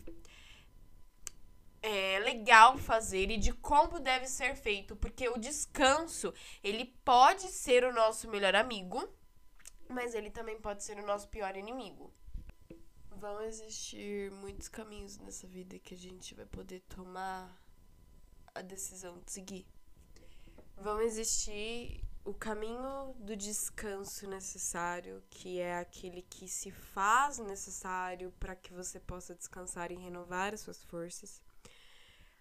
é 1.83 2.21
legal 2.21 2.79
fazer 2.79 3.31
e 3.31 3.37
de 3.37 3.53
como 3.53 3.99
deve 3.99 4.29
ser 4.29 4.55
feito, 4.55 4.95
porque 4.95 5.29
o 5.29 5.37
descanso, 5.37 6.33
ele 6.63 6.85
pode 7.05 7.49
ser 7.49 7.85
o 7.85 7.93
nosso 7.93 8.31
melhor 8.31 8.55
amigo, 8.55 9.13
mas 9.89 10.15
ele 10.15 10.31
também 10.31 10.61
pode 10.61 10.85
ser 10.85 10.97
o 10.99 11.07
nosso 11.07 11.29
pior 11.29 11.57
inimigo. 11.57 12.15
Vão 13.11 13.43
existir 13.43 14.31
muitos 14.31 14.69
caminhos 14.69 15.19
nessa 15.19 15.47
vida 15.49 15.79
que 15.81 15.95
a 15.95 15.99
gente 15.99 16.33
vai 16.33 16.47
poder 16.47 16.81
tomar 16.83 17.61
a 18.55 18.63
decisão 18.63 19.19
de 19.19 19.33
seguir. 19.33 19.67
Vão 20.81 20.99
existir 21.03 22.03
o 22.25 22.33
caminho 22.33 23.15
do 23.19 23.37
descanso 23.37 24.27
necessário, 24.27 25.23
que 25.29 25.61
é 25.61 25.79
aquele 25.79 26.23
que 26.23 26.49
se 26.49 26.71
faz 26.71 27.39
necessário 27.39 28.33
para 28.41 28.57
que 28.57 28.73
você 28.73 28.99
possa 28.99 29.35
descansar 29.35 29.93
e 29.93 29.97
renovar 29.97 30.55
as 30.55 30.61
suas 30.61 30.83
forças. 30.85 31.43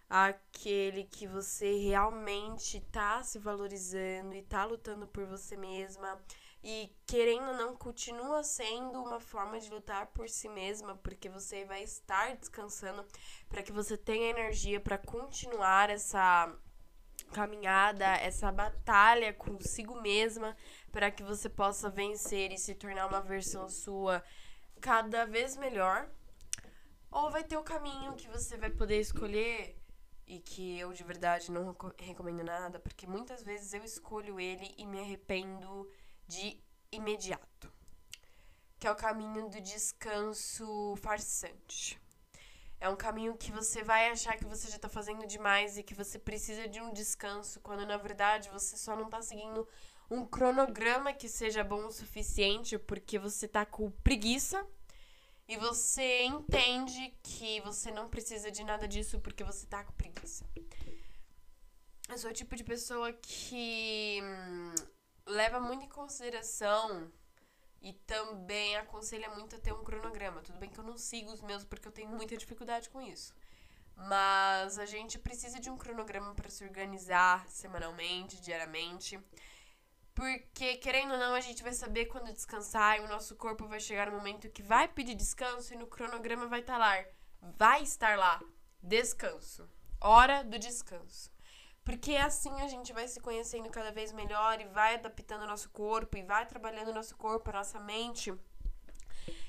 Aquele 0.08 1.04
que 1.04 1.26
você 1.26 1.76
realmente 1.80 2.78
está 2.78 3.22
se 3.22 3.38
valorizando 3.38 4.34
e 4.34 4.38
está 4.38 4.64
lutando 4.64 5.06
por 5.06 5.26
você 5.26 5.54
mesma 5.54 6.18
e 6.64 6.90
querendo 7.06 7.48
ou 7.48 7.56
não 7.56 7.76
continua 7.76 8.42
sendo 8.42 9.02
uma 9.02 9.20
forma 9.20 9.60
de 9.60 9.68
lutar 9.68 10.06
por 10.08 10.30
si 10.30 10.48
mesma, 10.48 10.96
porque 10.96 11.28
você 11.28 11.66
vai 11.66 11.82
estar 11.82 12.36
descansando 12.36 13.04
para 13.50 13.62
que 13.62 13.70
você 13.70 13.98
tenha 13.98 14.30
energia 14.30 14.80
para 14.80 14.96
continuar 14.96 15.90
essa 15.90 16.50
caminhada, 17.30 18.06
essa 18.16 18.50
batalha 18.52 19.32
consigo 19.32 20.00
mesma, 20.00 20.56
para 20.92 21.10
que 21.10 21.22
você 21.22 21.48
possa 21.48 21.88
vencer 21.88 22.52
e 22.52 22.58
se 22.58 22.74
tornar 22.74 23.06
uma 23.06 23.20
versão 23.20 23.68
sua 23.68 24.22
cada 24.80 25.24
vez 25.24 25.56
melhor. 25.56 26.08
Ou 27.10 27.30
vai 27.30 27.42
ter 27.42 27.56
o 27.56 27.62
caminho 27.62 28.14
que 28.14 28.28
você 28.28 28.56
vai 28.56 28.70
poder 28.70 29.00
escolher 29.00 29.76
e 30.26 30.38
que 30.38 30.78
eu 30.78 30.92
de 30.92 31.02
verdade 31.02 31.50
não 31.50 31.76
recomendo 31.98 32.44
nada, 32.44 32.78
porque 32.78 33.06
muitas 33.06 33.42
vezes 33.42 33.74
eu 33.74 33.82
escolho 33.82 34.38
ele 34.38 34.72
e 34.78 34.86
me 34.86 35.00
arrependo 35.00 35.90
de 36.26 36.62
imediato. 36.92 37.72
Que 38.78 38.86
é 38.86 38.90
o 38.92 38.96
caminho 38.96 39.48
do 39.48 39.60
descanso 39.60 40.94
farsante. 40.96 41.99
É 42.80 42.88
um 42.88 42.96
caminho 42.96 43.36
que 43.36 43.52
você 43.52 43.82
vai 43.82 44.08
achar 44.08 44.38
que 44.38 44.44
você 44.46 44.70
já 44.70 44.78
tá 44.78 44.88
fazendo 44.88 45.26
demais 45.26 45.76
e 45.76 45.82
que 45.82 45.92
você 45.92 46.18
precisa 46.18 46.66
de 46.66 46.80
um 46.80 46.92
descanso, 46.92 47.60
quando 47.60 47.84
na 47.86 47.98
verdade 47.98 48.48
você 48.48 48.74
só 48.76 48.96
não 48.96 49.10
tá 49.10 49.20
seguindo 49.20 49.68
um 50.10 50.24
cronograma 50.24 51.12
que 51.12 51.28
seja 51.28 51.62
bom 51.62 51.86
o 51.86 51.92
suficiente 51.92 52.78
porque 52.78 53.18
você 53.18 53.46
tá 53.46 53.66
com 53.66 53.90
preguiça 53.90 54.66
e 55.46 55.58
você 55.58 56.22
entende 56.22 57.14
que 57.22 57.60
você 57.60 57.90
não 57.90 58.08
precisa 58.08 58.50
de 58.50 58.64
nada 58.64 58.88
disso 58.88 59.20
porque 59.20 59.44
você 59.44 59.66
tá 59.66 59.84
com 59.84 59.92
preguiça. 59.92 60.44
Eu 62.08 62.16
sou 62.16 62.30
o 62.30 62.34
tipo 62.34 62.56
de 62.56 62.64
pessoa 62.64 63.12
que 63.12 64.20
hum, 64.22 64.74
leva 65.26 65.60
muito 65.60 65.84
em 65.84 65.88
consideração 65.88 67.12
e 67.80 67.92
também 67.92 68.76
aconselha 68.76 69.30
muito 69.30 69.56
a 69.56 69.58
ter 69.58 69.72
um 69.72 69.82
cronograma. 69.82 70.42
Tudo 70.42 70.58
bem 70.58 70.68
que 70.68 70.78
eu 70.78 70.84
não 70.84 70.98
sigo 70.98 71.32
os 71.32 71.40
meus 71.40 71.64
porque 71.64 71.88
eu 71.88 71.92
tenho 71.92 72.08
muita 72.08 72.36
dificuldade 72.36 72.90
com 72.90 73.00
isso. 73.00 73.34
Mas 73.96 74.78
a 74.78 74.86
gente 74.86 75.18
precisa 75.18 75.58
de 75.58 75.70
um 75.70 75.76
cronograma 75.76 76.34
para 76.34 76.50
se 76.50 76.64
organizar 76.64 77.48
semanalmente, 77.48 78.40
diariamente. 78.40 79.18
Porque, 80.14 80.76
querendo 80.76 81.12
ou 81.12 81.18
não, 81.18 81.34
a 81.34 81.40
gente 81.40 81.62
vai 81.62 81.72
saber 81.72 82.06
quando 82.06 82.32
descansar 82.32 82.98
e 82.98 83.00
o 83.00 83.08
nosso 83.08 83.36
corpo 83.36 83.66
vai 83.66 83.80
chegar 83.80 84.10
no 84.10 84.16
momento 84.16 84.50
que 84.50 84.62
vai 84.62 84.88
pedir 84.88 85.14
descanso 85.14 85.72
e 85.72 85.76
no 85.76 85.86
cronograma 85.86 86.46
vai 86.46 86.60
estar 86.60 86.74
tá 86.74 86.78
lá. 86.78 87.04
Vai 87.56 87.82
estar 87.82 88.18
lá. 88.18 88.42
Descanso. 88.82 89.68
Hora 90.00 90.42
do 90.42 90.58
descanso. 90.58 91.30
Porque 91.84 92.16
assim 92.16 92.52
a 92.60 92.68
gente 92.68 92.92
vai 92.92 93.08
se 93.08 93.20
conhecendo 93.20 93.70
cada 93.70 93.90
vez 93.90 94.12
melhor 94.12 94.60
e 94.60 94.66
vai 94.66 94.94
adaptando 94.94 95.42
o 95.42 95.46
nosso 95.46 95.70
corpo 95.70 96.16
e 96.16 96.22
vai 96.22 96.46
trabalhando 96.46 96.88
o 96.88 96.94
nosso 96.94 97.16
corpo, 97.16 97.50
a 97.50 97.54
nossa 97.54 97.80
mente. 97.80 98.32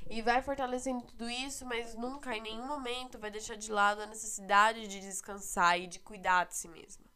E 0.10 0.22
vai 0.22 0.42
fortalecendo 0.42 1.04
tudo 1.04 1.30
isso, 1.30 1.66
mas 1.66 1.96
nunca 1.96 2.36
em 2.36 2.42
nenhum 2.42 2.66
momento 2.66 3.18
vai 3.18 3.32
deixar 3.32 3.56
de 3.56 3.72
lado 3.72 4.02
a 4.02 4.06
necessidade 4.06 4.88
de 4.88 5.00
descansar 5.00 5.80
e 5.80 5.88
de 5.88 6.00
cuidar 6.00 6.46
de 6.46 6.56
si 6.56 6.68
mesma. 6.68 7.12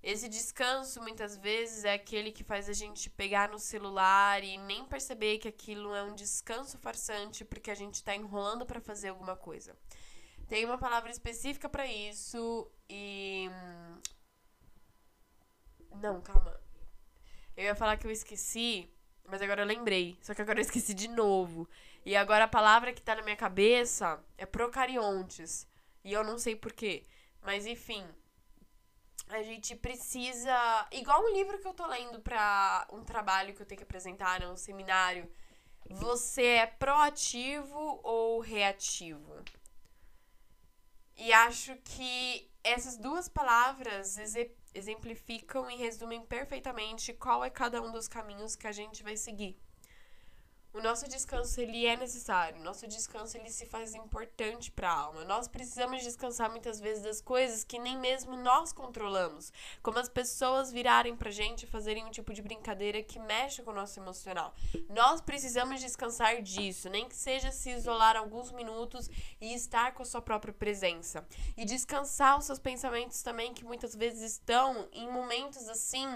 Esse 0.00 0.28
descanso 0.28 1.02
muitas 1.02 1.36
vezes 1.36 1.84
é 1.84 1.94
aquele 1.94 2.30
que 2.30 2.44
faz 2.44 2.68
a 2.68 2.72
gente 2.72 3.10
pegar 3.10 3.48
no 3.48 3.58
celular 3.58 4.44
e 4.44 4.56
nem 4.58 4.84
perceber 4.84 5.38
que 5.38 5.48
aquilo 5.48 5.92
é 5.94 6.02
um 6.02 6.14
descanso 6.14 6.78
farsante 6.78 7.44
porque 7.44 7.70
a 7.70 7.74
gente 7.74 7.94
está 7.94 8.14
enrolando 8.14 8.64
para 8.64 8.80
fazer 8.80 9.08
alguma 9.08 9.34
coisa. 9.34 9.76
Tem 10.46 10.64
uma 10.64 10.78
palavra 10.78 11.10
específica 11.10 11.68
para 11.68 11.86
isso 11.86 12.70
e 12.88 13.50
hum, 13.50 14.00
não, 15.94 16.20
calma. 16.20 16.58
Eu 17.56 17.64
ia 17.64 17.74
falar 17.74 17.96
que 17.96 18.06
eu 18.06 18.10
esqueci, 18.10 18.88
mas 19.26 19.42
agora 19.42 19.62
eu 19.62 19.66
lembrei. 19.66 20.18
Só 20.22 20.34
que 20.34 20.42
agora 20.42 20.58
eu 20.58 20.62
esqueci 20.62 20.94
de 20.94 21.08
novo. 21.08 21.68
E 22.04 22.16
agora 22.16 22.44
a 22.44 22.48
palavra 22.48 22.92
que 22.92 23.02
tá 23.02 23.14
na 23.14 23.22
minha 23.22 23.36
cabeça 23.36 24.22
é 24.36 24.46
procariontes. 24.46 25.66
E 26.04 26.12
eu 26.12 26.24
não 26.24 26.38
sei 26.38 26.56
porquê. 26.56 27.06
Mas 27.42 27.66
enfim. 27.66 28.06
A 29.28 29.42
gente 29.42 29.76
precisa. 29.76 30.88
Igual 30.92 31.22
um 31.22 31.34
livro 31.34 31.58
que 31.58 31.66
eu 31.66 31.74
tô 31.74 31.86
lendo 31.86 32.20
pra 32.20 32.86
um 32.90 33.04
trabalho 33.04 33.54
que 33.54 33.60
eu 33.60 33.66
tenho 33.66 33.78
que 33.78 33.84
apresentar, 33.84 34.40
né, 34.40 34.48
um 34.48 34.56
seminário. 34.56 35.30
Você 35.90 36.44
é 36.44 36.66
proativo 36.66 38.00
ou 38.02 38.40
reativo? 38.40 39.44
E 41.16 41.32
acho 41.32 41.74
que 41.76 42.50
essas 42.62 42.96
duas 42.96 43.28
palavras 43.28 44.16
exemplificam 44.78 45.70
e 45.70 45.76
resumem 45.76 46.24
perfeitamente 46.24 47.12
qual 47.12 47.44
é 47.44 47.50
cada 47.50 47.82
um 47.82 47.92
dos 47.92 48.08
caminhos 48.08 48.56
que 48.56 48.66
a 48.66 48.72
gente 48.72 49.02
vai 49.02 49.16
seguir. 49.16 49.58
O 50.74 50.82
nosso 50.82 51.08
descanso 51.08 51.60
ele 51.60 51.86
é 51.86 51.96
necessário. 51.96 52.60
O 52.60 52.64
nosso 52.64 52.86
descanso 52.86 53.36
ele 53.38 53.50
se 53.50 53.64
faz 53.64 53.94
importante 53.94 54.70
para 54.70 54.90
a 54.90 54.98
alma. 54.98 55.24
Nós 55.24 55.48
precisamos 55.48 56.02
descansar 56.02 56.50
muitas 56.50 56.78
vezes 56.78 57.02
das 57.02 57.20
coisas 57.22 57.64
que 57.64 57.78
nem 57.78 57.98
mesmo 57.98 58.36
nós 58.36 58.70
controlamos, 58.70 59.50
como 59.82 59.98
as 59.98 60.08
pessoas 60.08 60.70
virarem 60.70 61.16
pra 61.16 61.30
gente 61.30 61.62
e 61.62 61.66
fazerem 61.66 62.04
um 62.04 62.10
tipo 62.10 62.34
de 62.34 62.42
brincadeira 62.42 63.02
que 63.02 63.18
mexe 63.18 63.62
com 63.62 63.70
o 63.70 63.74
nosso 63.74 63.98
emocional. 63.98 64.54
Nós 64.90 65.22
precisamos 65.22 65.80
descansar 65.80 66.42
disso, 66.42 66.90
nem 66.90 67.08
que 67.08 67.16
seja 67.16 67.50
se 67.50 67.70
isolar 67.70 68.16
alguns 68.16 68.52
minutos 68.52 69.08
e 69.40 69.54
estar 69.54 69.94
com 69.94 70.02
a 70.02 70.06
sua 70.06 70.20
própria 70.20 70.52
presença. 70.52 71.26
E 71.56 71.64
descansar 71.64 72.38
os 72.38 72.44
seus 72.44 72.58
pensamentos 72.58 73.22
também 73.22 73.54
que 73.54 73.64
muitas 73.64 73.94
vezes 73.94 74.32
estão 74.32 74.86
em 74.92 75.10
momentos 75.10 75.66
assim 75.68 76.06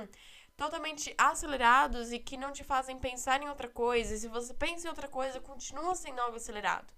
totalmente 0.63 1.13
acelerados 1.19 2.13
e 2.13 2.21
que 2.21 2.37
não 2.37 2.53
te 2.53 2.63
fazem 2.63 2.97
pensar 2.97 3.43
em 3.43 3.49
outra 3.49 3.69
coisa. 3.69 4.15
E 4.15 4.19
se 4.19 4.29
você 4.29 4.55
pensa 4.55 4.87
em 4.87 4.91
outra 4.91 5.09
coisa, 5.09 5.41
continua 5.41 5.93
sendo 5.97 6.21
algo 6.21 6.37
acelerado. 6.37 6.93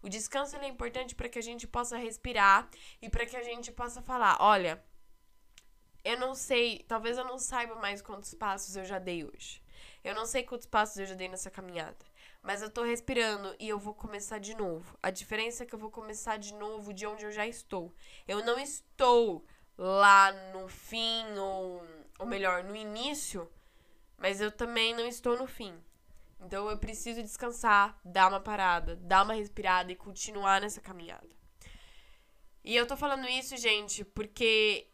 O 0.00 0.08
descanso 0.08 0.56
é 0.56 0.66
importante 0.66 1.14
para 1.14 1.28
que 1.28 1.38
a 1.38 1.42
gente 1.42 1.66
possa 1.66 1.98
respirar 1.98 2.70
e 3.02 3.10
para 3.10 3.26
que 3.26 3.36
a 3.36 3.42
gente 3.42 3.70
possa 3.70 4.00
falar: 4.00 4.38
olha, 4.40 4.82
eu 6.02 6.18
não 6.18 6.34
sei, 6.34 6.78
talvez 6.88 7.18
eu 7.18 7.24
não 7.24 7.38
saiba 7.38 7.74
mais 7.74 8.00
quantos 8.00 8.32
passos 8.32 8.76
eu 8.76 8.84
já 8.86 8.98
dei 8.98 9.24
hoje. 9.24 9.62
Eu 10.02 10.14
não 10.14 10.24
sei 10.24 10.42
quantos 10.42 10.66
passos 10.66 10.96
eu 10.96 11.04
já 11.04 11.14
dei 11.14 11.28
nessa 11.28 11.50
caminhada. 11.50 12.06
Mas 12.42 12.62
eu 12.62 12.70
tô 12.70 12.82
respirando 12.82 13.54
e 13.60 13.68
eu 13.68 13.78
vou 13.78 13.92
começar 13.92 14.38
de 14.38 14.54
novo. 14.56 14.98
A 15.02 15.10
diferença 15.10 15.64
é 15.64 15.66
que 15.66 15.74
eu 15.74 15.78
vou 15.78 15.90
começar 15.90 16.38
de 16.38 16.54
novo 16.54 16.94
de 16.94 17.06
onde 17.06 17.26
eu 17.26 17.30
já 17.30 17.46
estou. 17.46 17.94
Eu 18.26 18.42
não 18.42 18.58
estou 18.58 19.44
lá 19.76 20.32
no 20.52 20.66
fim 20.66 21.24
ou 21.38 21.84
ou 22.22 22.26
melhor, 22.26 22.62
no 22.62 22.76
início, 22.76 23.50
mas 24.16 24.40
eu 24.40 24.50
também 24.52 24.94
não 24.94 25.04
estou 25.06 25.36
no 25.36 25.46
fim. 25.46 25.74
Então 26.40 26.70
eu 26.70 26.78
preciso 26.78 27.20
descansar, 27.20 27.98
dar 28.04 28.28
uma 28.28 28.40
parada, 28.40 28.94
dar 28.94 29.24
uma 29.24 29.34
respirada 29.34 29.90
e 29.90 29.96
continuar 29.96 30.60
nessa 30.60 30.80
caminhada. 30.80 31.28
E 32.64 32.76
eu 32.76 32.86
tô 32.86 32.96
falando 32.96 33.28
isso, 33.28 33.56
gente, 33.56 34.04
porque 34.04 34.86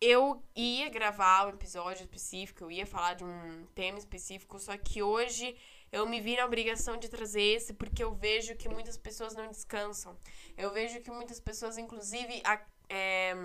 eu 0.00 0.42
ia 0.56 0.88
gravar 0.88 1.46
um 1.46 1.50
episódio 1.50 2.02
específico, 2.02 2.64
eu 2.64 2.70
ia 2.72 2.84
falar 2.84 3.14
de 3.14 3.22
um 3.22 3.64
tema 3.76 3.98
específico, 3.98 4.58
só 4.58 4.76
que 4.76 5.00
hoje 5.04 5.56
eu 5.92 6.04
me 6.04 6.20
vi 6.20 6.36
na 6.36 6.44
obrigação 6.44 6.96
de 6.96 7.08
trazer 7.08 7.42
esse 7.42 7.74
porque 7.74 8.02
eu 8.02 8.12
vejo 8.12 8.56
que 8.56 8.68
muitas 8.68 8.96
pessoas 8.96 9.36
não 9.36 9.46
descansam. 9.46 10.16
Eu 10.56 10.72
vejo 10.72 11.00
que 11.00 11.12
muitas 11.12 11.38
pessoas, 11.38 11.78
inclusive, 11.78 12.42
a, 12.44 12.60
é, 12.88 13.36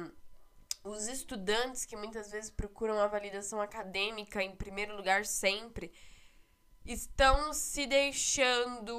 os 0.87 1.07
estudantes 1.07 1.85
que 1.85 1.95
muitas 1.95 2.31
vezes 2.31 2.49
procuram 2.49 2.99
a 2.99 3.07
validação 3.07 3.61
acadêmica 3.61 4.41
em 4.41 4.55
primeiro 4.55 4.95
lugar 4.95 5.25
sempre 5.25 5.91
estão 6.85 7.53
se 7.53 7.85
deixando 7.85 8.95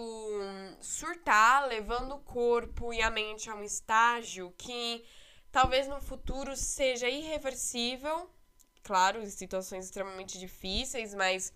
surtar, 0.80 1.66
levando 1.66 2.14
o 2.14 2.20
corpo 2.20 2.92
e 2.92 3.00
a 3.00 3.10
mente 3.10 3.48
a 3.48 3.54
um 3.54 3.62
estágio 3.62 4.52
que 4.58 5.04
talvez 5.50 5.88
no 5.88 6.00
futuro 6.00 6.54
seja 6.54 7.08
irreversível. 7.08 8.30
Claro, 8.82 9.22
em 9.22 9.30
situações 9.30 9.86
extremamente 9.86 10.38
difíceis, 10.38 11.14
mas 11.14 11.52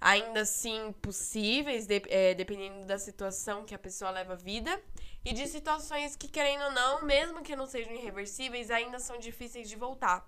ainda 0.00 0.40
assim 0.42 0.92
possíveis, 1.00 1.86
de, 1.86 2.02
é, 2.08 2.34
dependendo 2.34 2.84
da 2.86 2.98
situação 2.98 3.64
que 3.64 3.74
a 3.74 3.78
pessoa 3.78 4.10
leva 4.10 4.34
a 4.34 4.36
vida. 4.36 4.80
E 5.26 5.32
de 5.32 5.48
situações 5.48 6.14
que, 6.14 6.28
querendo 6.28 6.66
ou 6.66 6.70
não, 6.70 7.02
mesmo 7.02 7.42
que 7.42 7.56
não 7.56 7.66
sejam 7.66 7.92
irreversíveis, 7.92 8.70
ainda 8.70 9.00
são 9.00 9.18
difíceis 9.18 9.68
de 9.68 9.74
voltar. 9.74 10.24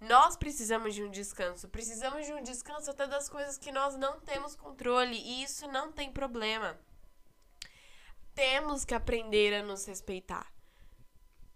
Nós 0.00 0.36
precisamos 0.36 0.96
de 0.96 1.04
um 1.04 1.08
descanso. 1.08 1.68
Precisamos 1.68 2.26
de 2.26 2.32
um 2.32 2.42
descanso 2.42 2.90
até 2.90 3.06
das 3.06 3.28
coisas 3.28 3.56
que 3.56 3.70
nós 3.70 3.94
não 3.94 4.18
temos 4.18 4.56
controle. 4.56 5.16
E 5.16 5.44
isso 5.44 5.68
não 5.68 5.92
tem 5.92 6.10
problema. 6.10 6.76
Temos 8.34 8.84
que 8.84 8.96
aprender 8.96 9.54
a 9.54 9.62
nos 9.62 9.86
respeitar. 9.86 10.52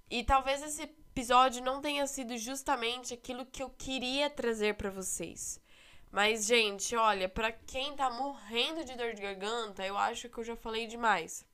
E 0.08 0.22
talvez 0.22 0.62
esse 0.62 0.82
episódio 0.82 1.60
não 1.60 1.80
tenha 1.80 2.06
sido 2.06 2.38
justamente 2.38 3.12
aquilo 3.14 3.46
que 3.46 3.64
eu 3.64 3.70
queria 3.70 4.30
trazer 4.30 4.76
para 4.76 4.90
vocês. 4.90 5.60
Mas, 6.08 6.46
gente, 6.46 6.94
olha, 6.94 7.28
para 7.28 7.50
quem 7.50 7.96
tá 7.96 8.08
morrendo 8.10 8.84
de 8.84 8.94
dor 8.94 9.12
de 9.12 9.22
garganta, 9.22 9.84
eu 9.84 9.98
acho 9.98 10.28
que 10.28 10.38
eu 10.38 10.44
já 10.44 10.54
falei 10.54 10.86
demais. 10.86 11.44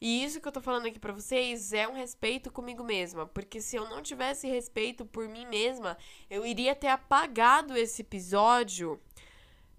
E 0.00 0.22
isso 0.22 0.40
que 0.40 0.46
eu 0.46 0.52
tô 0.52 0.60
falando 0.60 0.86
aqui 0.86 0.98
para 0.98 1.12
vocês 1.12 1.72
é 1.72 1.88
um 1.88 1.92
respeito 1.92 2.52
comigo 2.52 2.84
mesma, 2.84 3.26
porque 3.26 3.60
se 3.60 3.74
eu 3.74 3.88
não 3.88 4.00
tivesse 4.00 4.46
respeito 4.46 5.04
por 5.04 5.28
mim 5.28 5.44
mesma, 5.46 5.98
eu 6.30 6.46
iria 6.46 6.76
ter 6.76 6.86
apagado 6.86 7.76
esse 7.76 8.02
episódio, 8.02 9.00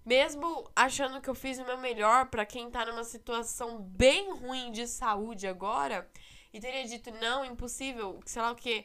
mesmo 0.04 0.70
achando 0.76 1.22
que 1.22 1.30
eu 1.30 1.34
fiz 1.34 1.58
o 1.58 1.64
meu 1.64 1.78
melhor 1.78 2.26
para 2.26 2.44
quem 2.44 2.70
tá 2.70 2.84
numa 2.84 3.04
situação 3.04 3.80
bem 3.80 4.30
ruim 4.32 4.70
de 4.70 4.86
saúde 4.86 5.46
agora, 5.46 6.06
e 6.52 6.60
teria 6.60 6.84
dito 6.84 7.10
não, 7.12 7.42
impossível, 7.42 8.20
sei 8.26 8.42
lá 8.42 8.50
o 8.50 8.56
que. 8.56 8.84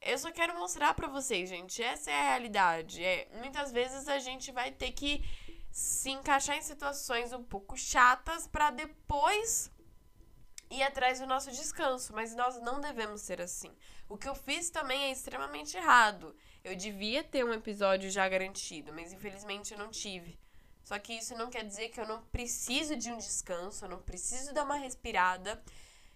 Eu 0.00 0.16
só 0.16 0.32
quero 0.32 0.58
mostrar 0.58 0.94
para 0.94 1.08
vocês, 1.08 1.50
gente, 1.50 1.82
essa 1.82 2.10
é 2.10 2.14
a 2.14 2.28
realidade. 2.30 3.04
É, 3.04 3.28
muitas 3.34 3.70
vezes 3.70 4.08
a 4.08 4.18
gente 4.18 4.50
vai 4.50 4.70
ter 4.70 4.92
que 4.92 5.22
se 5.70 6.10
encaixar 6.10 6.56
em 6.56 6.62
situações 6.62 7.34
um 7.34 7.42
pouco 7.42 7.76
chatas 7.76 8.46
para 8.46 8.70
depois 8.70 9.70
ir 10.70 10.82
atrás 10.82 11.18
do 11.18 11.26
nosso 11.26 11.50
descanso, 11.50 12.12
mas 12.14 12.34
nós 12.34 12.60
não 12.60 12.80
devemos 12.80 13.20
ser 13.22 13.40
assim. 13.40 13.74
O 14.08 14.16
que 14.16 14.28
eu 14.28 14.34
fiz 14.34 14.70
também 14.70 15.04
é 15.04 15.10
extremamente 15.10 15.76
errado. 15.76 16.34
Eu 16.62 16.76
devia 16.76 17.24
ter 17.24 17.44
um 17.44 17.52
episódio 17.52 18.10
já 18.10 18.28
garantido, 18.28 18.92
mas 18.92 19.12
infelizmente 19.12 19.72
eu 19.72 19.78
não 19.78 19.90
tive. 19.90 20.38
Só 20.82 20.98
que 20.98 21.12
isso 21.12 21.36
não 21.36 21.50
quer 21.50 21.64
dizer 21.64 21.88
que 21.90 22.00
eu 22.00 22.06
não 22.06 22.22
preciso 22.22 22.96
de 22.96 23.10
um 23.10 23.18
descanso, 23.18 23.84
eu 23.84 23.88
não 23.88 24.00
preciso 24.00 24.54
dar 24.54 24.64
uma 24.64 24.76
respirada 24.76 25.62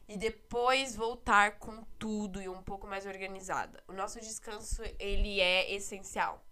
e 0.08 0.16
depois 0.16 0.94
voltar 0.94 1.58
com 1.58 1.84
tudo 1.98 2.40
e 2.40 2.48
um 2.48 2.62
pouco 2.62 2.86
mais 2.86 3.06
organizada. 3.06 3.82
O 3.88 3.92
nosso 3.92 4.20
descanso, 4.20 4.82
ele 4.98 5.40
é 5.40 5.72
essencial. 5.72 6.44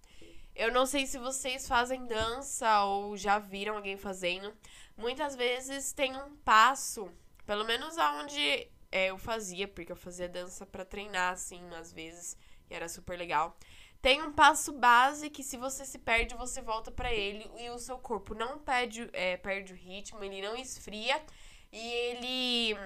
Eu 0.54 0.70
não 0.70 0.84
sei 0.84 1.06
se 1.06 1.18
vocês 1.18 1.66
fazem 1.66 2.06
dança 2.06 2.84
ou 2.84 3.16
já 3.16 3.38
viram 3.38 3.76
alguém 3.76 3.96
fazendo. 3.96 4.52
Muitas 4.96 5.34
vezes 5.34 5.92
tem 5.92 6.14
um 6.16 6.36
passo 6.36 7.10
pelo 7.44 7.64
menos 7.64 7.98
aonde 7.98 8.68
é, 8.90 9.10
eu 9.10 9.18
fazia, 9.18 9.66
porque 9.66 9.92
eu 9.92 9.96
fazia 9.96 10.28
dança 10.28 10.66
para 10.66 10.84
treinar, 10.84 11.32
assim, 11.32 11.62
às 11.74 11.92
vezes, 11.92 12.36
e 12.70 12.74
era 12.74 12.88
super 12.88 13.18
legal. 13.18 13.56
Tem 14.02 14.20
um 14.20 14.32
passo 14.32 14.72
base 14.72 15.30
que 15.30 15.44
se 15.44 15.56
você 15.56 15.84
se 15.84 15.98
perde, 15.98 16.34
você 16.34 16.60
volta 16.60 16.90
para 16.90 17.12
ele 17.12 17.48
e 17.56 17.70
o 17.70 17.78
seu 17.78 17.98
corpo 17.98 18.34
não 18.34 18.58
perde, 18.58 19.08
é, 19.12 19.36
perde 19.36 19.72
o 19.72 19.76
ritmo, 19.76 20.22
ele 20.24 20.42
não 20.42 20.56
esfria 20.56 21.22
e 21.70 21.78
ele 21.78 22.76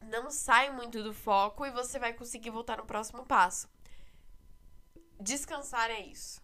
não 0.00 0.30
sai 0.30 0.70
muito 0.70 1.02
do 1.02 1.12
foco 1.12 1.66
e 1.66 1.70
você 1.70 1.98
vai 1.98 2.12
conseguir 2.12 2.50
voltar 2.50 2.76
no 2.76 2.86
próximo 2.86 3.26
passo. 3.26 3.68
Descansar 5.20 5.90
é 5.90 6.00
isso. 6.00 6.40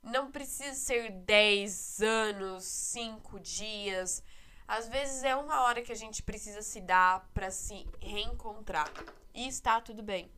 Não 0.00 0.30
precisa 0.30 0.74
ser 0.74 1.10
10 1.10 2.00
anos, 2.00 2.64
5 2.64 3.40
dias, 3.40 4.22
às 4.66 4.88
vezes 4.88 5.22
é 5.22 5.36
uma 5.36 5.62
hora 5.62 5.82
que 5.82 5.92
a 5.92 5.96
gente 5.96 6.22
precisa 6.22 6.62
se 6.62 6.80
dar 6.80 7.28
para 7.34 7.50
se 7.50 7.86
reencontrar. 8.00 8.90
E 9.32 9.46
está 9.46 9.80
tudo 9.80 10.02
bem. 10.02 10.30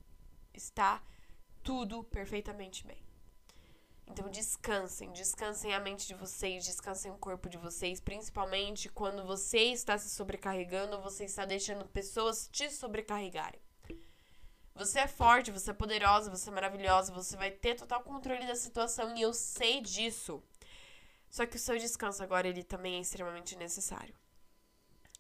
Está 0.53 1.03
tudo 1.63 2.03
perfeitamente 2.05 2.87
bem. 2.87 3.07
Então 4.07 4.31
descansem, 4.31 5.13
descansem 5.13 5.75
a 5.75 5.81
mente 5.81 6.07
de 6.07 6.15
vocês, 6.15 6.65
descansem 6.65 7.11
o 7.11 7.19
corpo 7.19 7.49
de 7.49 7.59
vocês, 7.59 8.01
principalmente 8.01 8.89
quando 8.89 9.27
você 9.27 9.59
está 9.59 9.99
se 9.99 10.09
sobrecarregando, 10.09 11.03
você 11.03 11.25
está 11.25 11.45
deixando 11.45 11.85
pessoas 11.87 12.49
te 12.53 12.71
sobrecarregarem. 12.71 13.61
Você 14.77 15.01
é 15.01 15.09
forte, 15.09 15.51
você 15.51 15.71
é 15.71 15.75
poderosa, 15.75 16.31
você 16.31 16.51
é 16.51 16.53
maravilhosa, 16.53 17.13
você 17.13 17.37
vai 17.37 17.51
ter 17.51 17.75
total 17.75 18.03
controle 18.03 18.47
da 18.47 18.55
situação 18.55 19.17
e 19.17 19.23
eu 19.23 19.33
sei 19.33 19.81
disso. 19.81 20.43
Só 21.37 21.45
que 21.45 21.57
o 21.57 21.61
seu 21.61 21.77
descanso 21.77 22.23
agora 22.23 22.49
ele 22.49 22.65
também 22.65 22.97
é 22.97 23.01
extremamente 23.01 23.57
necessário. 23.57 24.15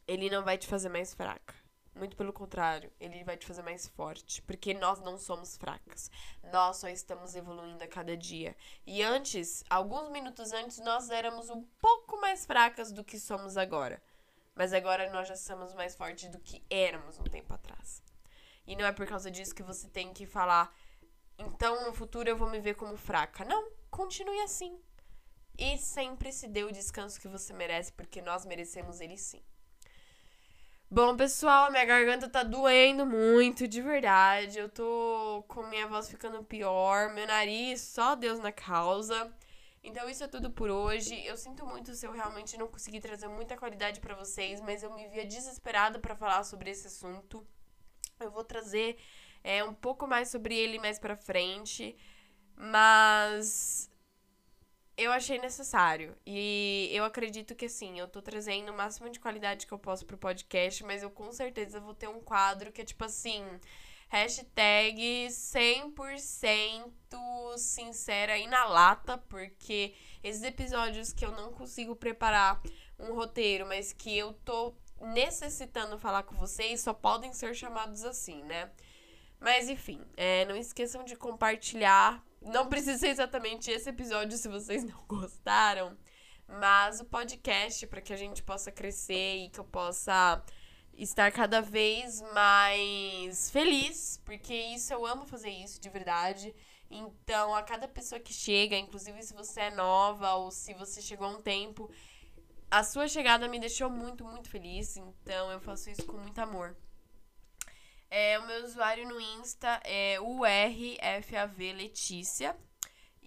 Ele 0.09 0.31
não 0.31 0.43
vai 0.43 0.57
te 0.57 0.67
fazer 0.67 0.89
mais 0.89 1.13
fraca. 1.13 1.55
Muito 1.95 2.17
pelo 2.17 2.33
contrário, 2.33 2.91
ele 2.99 3.23
vai 3.23 3.37
te 3.37 3.45
fazer 3.45 3.61
mais 3.61 3.87
forte, 3.87 4.41
porque 4.41 4.73
nós 4.73 4.99
não 5.03 5.19
somos 5.19 5.59
fracas. 5.59 6.11
Nós 6.51 6.79
só 6.79 6.89
estamos 6.89 7.35
evoluindo 7.35 7.85
a 7.85 7.87
cada 7.87 8.17
dia. 8.17 8.57
E 8.87 9.03
antes, 9.03 9.63
alguns 9.69 10.09
minutos 10.09 10.55
antes, 10.55 10.79
nós 10.79 11.11
éramos 11.11 11.51
um 11.51 11.63
pouco 11.79 12.19
mais 12.19 12.47
fracas 12.47 12.91
do 12.91 13.05
que 13.05 13.19
somos 13.19 13.59
agora. 13.59 14.03
Mas 14.55 14.73
agora 14.73 15.13
nós 15.13 15.29
já 15.29 15.37
somos 15.37 15.75
mais 15.75 15.95
fortes 15.95 16.31
do 16.31 16.41
que 16.41 16.65
éramos 16.71 17.19
um 17.19 17.25
tempo 17.25 17.53
atrás. 17.53 18.03
E 18.67 18.75
não 18.75 18.87
é 18.87 18.93
por 18.93 19.07
causa 19.07 19.31
disso 19.31 19.55
que 19.55 19.63
você 19.63 19.87
tem 19.87 20.15
que 20.15 20.25
falar, 20.25 20.75
então 21.39 21.85
no 21.85 21.93
futuro 21.93 22.27
eu 22.27 22.39
vou 22.39 22.49
me 22.49 22.59
ver 22.59 22.73
como 22.73 22.97
fraca. 22.97 23.45
Não, 23.45 23.71
continue 23.91 24.41
assim. 24.41 24.81
E 25.59 25.79
sempre 25.79 26.33
se 26.33 26.47
dê 26.49 26.65
o 26.65 26.73
descanso 26.73 27.21
que 27.21 27.29
você 27.29 27.53
merece, 27.53 27.93
porque 27.93 28.21
nós 28.21 28.45
merecemos 28.45 29.01
ele 29.01 29.17
sim. 29.17 29.43
Bom, 30.89 31.17
pessoal, 31.17 31.71
minha 31.71 31.85
garganta 31.85 32.29
tá 32.29 32.43
doendo 32.45 33.05
muito, 33.05 33.67
de 33.67 33.83
verdade. 33.83 34.59
Eu 34.59 34.69
tô 34.69 35.45
com 35.49 35.67
minha 35.67 35.87
voz 35.89 36.09
ficando 36.09 36.45
pior, 36.45 37.13
meu 37.13 37.27
nariz, 37.27 37.81
só 37.81 38.15
Deus 38.15 38.39
na 38.39 38.53
causa. 38.53 39.33
Então 39.83 40.09
isso 40.09 40.23
é 40.23 40.29
tudo 40.29 40.51
por 40.51 40.71
hoje. 40.71 41.25
Eu 41.25 41.37
sinto 41.37 41.67
muito 41.67 41.95
se 41.95 42.07
eu 42.07 42.13
realmente 42.13 42.57
não 42.57 42.69
consegui 42.69 43.01
trazer 43.01 43.29
muita 43.29 43.57
qualidade 43.57 44.01
para 44.01 44.15
vocês, 44.15 44.61
mas 44.61 44.83
eu 44.83 44.95
me 44.95 45.09
via 45.09 45.25
desesperada 45.25 45.99
para 45.99 46.15
falar 46.15 46.45
sobre 46.45 46.71
esse 46.71 46.87
assunto. 46.87 47.45
Eu 48.21 48.31
vou 48.31 48.45
trazer 48.45 48.97
é, 49.43 49.65
um 49.65 49.75
pouco 49.75 50.07
mais 50.07 50.29
sobre 50.29 50.57
ele 50.57 50.79
mais 50.79 50.99
pra 50.99 51.17
frente, 51.17 51.97
mas 52.57 53.91
eu 54.97 55.13
achei 55.13 55.39
necessário. 55.39 56.17
E 56.25 56.89
eu 56.93 57.05
acredito 57.05 57.55
que, 57.55 57.67
assim, 57.67 57.99
eu 57.99 58.09
tô 58.09 58.23
trazendo 58.23 58.73
o 58.73 58.77
máximo 58.77 59.11
de 59.11 59.21
qualidade 59.21 59.67
que 59.67 59.73
eu 59.73 59.79
posso 59.79 60.07
pro 60.07 60.17
podcast, 60.17 60.83
mas 60.85 61.03
eu 61.03 61.11
com 61.11 61.31
certeza 61.33 61.81
vou 61.81 61.95
ter 61.95 62.09
um 62.09 62.21
quadro 62.21 62.73
que 62.73 62.81
é 62.81 62.85
tipo 62.85 63.05
assim. 63.05 63.45
Hashtag 64.09 65.27
100% 65.29 67.59
sincera 67.59 68.39
e 68.39 68.47
na 68.47 68.65
lata, 68.65 69.19
porque 69.19 69.95
esses 70.23 70.45
episódios 70.45 71.13
que 71.13 71.27
eu 71.27 71.33
não 71.33 71.53
consigo 71.53 71.97
preparar 71.97 72.63
um 73.01 73.13
roteiro, 73.15 73.67
mas 73.67 73.93
que 73.93 74.17
eu 74.17 74.33
tô 74.33 74.77
necessitando 75.01 75.99
falar 75.99 76.23
com 76.23 76.37
vocês, 76.37 76.81
só 76.81 76.95
podem 76.95 77.33
ser 77.33 77.55
chamados 77.55 78.05
assim, 78.05 78.43
né? 78.45 78.71
Mas 79.41 79.69
enfim, 79.69 80.01
é, 80.17 80.45
não 80.47 80.57
esqueçam 80.57 81.05
de 81.05 81.17
compartilhar 81.17 82.25
não 82.41 82.69
precisa 82.69 82.99
ser 82.99 83.09
exatamente 83.09 83.71
esse 83.71 83.89
episódio 83.89 84.37
se 84.37 84.49
vocês 84.49 84.85
não 84.85 85.03
gostaram, 85.09 85.97
mas 86.47 87.01
o 87.01 87.05
podcast 87.05 87.87
para 87.87 88.01
que 88.01 88.13
a 88.13 88.17
gente 88.17 88.43
possa 88.43 88.71
crescer 88.71 89.37
e 89.45 89.49
que 89.49 89.59
eu 89.59 89.65
possa 89.65 90.43
estar 90.97 91.31
cada 91.33 91.61
vez 91.61 92.23
mais 92.33 93.51
feliz, 93.51 94.21
porque 94.25 94.55
isso 94.55 94.93
eu 94.93 95.05
amo 95.05 95.27
fazer 95.27 95.51
isso 95.51 95.81
de 95.81 95.89
verdade. 95.91 96.55
Então, 96.91 97.55
a 97.55 97.63
cada 97.63 97.89
pessoa 97.89 98.21
que 98.21 98.33
chega, 98.33 98.77
inclusive 98.77 99.23
se 99.23 99.35
você 99.35 99.63
é 99.63 99.71
nova 99.71 100.35
ou 100.35 100.51
se 100.51 100.73
você 100.75 101.03
chegou 101.03 101.27
há 101.27 101.31
um 101.31 101.43
tempo, 101.43 101.91
a 102.71 102.85
sua 102.85 103.09
chegada 103.09 103.49
me 103.49 103.59
deixou 103.59 103.91
muito, 103.91 104.25
muito 104.25 104.49
feliz. 104.49 104.97
Então, 104.97 105.51
eu 105.51 105.61
faço 105.61 105.91
isso 105.91 106.05
com 106.05 106.17
muito 106.17 106.39
amor. 106.39 106.77
É, 108.11 108.39
o 108.39 108.47
meu 108.47 108.65
usuário 108.65 109.09
no 109.09 109.21
Insta 109.21 109.81
é 109.85 110.19
URFAV 110.21 111.73
Letícia. 111.73 112.57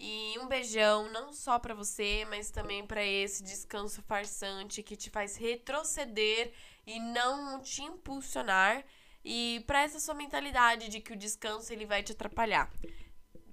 E 0.02 0.38
um 0.38 0.48
beijão 0.48 1.12
não 1.12 1.30
só 1.30 1.58
para 1.58 1.74
você, 1.74 2.24
mas 2.30 2.50
também 2.50 2.86
para 2.86 3.04
esse 3.04 3.42
descanso 3.42 4.00
farsante 4.02 4.82
que 4.82 4.96
te 4.96 5.10
faz 5.10 5.36
retroceder 5.36 6.54
e 6.86 6.98
não 6.98 7.60
te 7.60 7.82
impulsionar. 7.82 8.82
E 9.22 9.62
para 9.66 9.82
essa 9.82 10.00
sua 10.00 10.14
mentalidade 10.14 10.88
de 10.88 11.00
que 11.00 11.12
o 11.12 11.16
descanso 11.16 11.70
ele 11.70 11.84
vai 11.84 12.02
te 12.02 12.12
atrapalhar. 12.12 12.72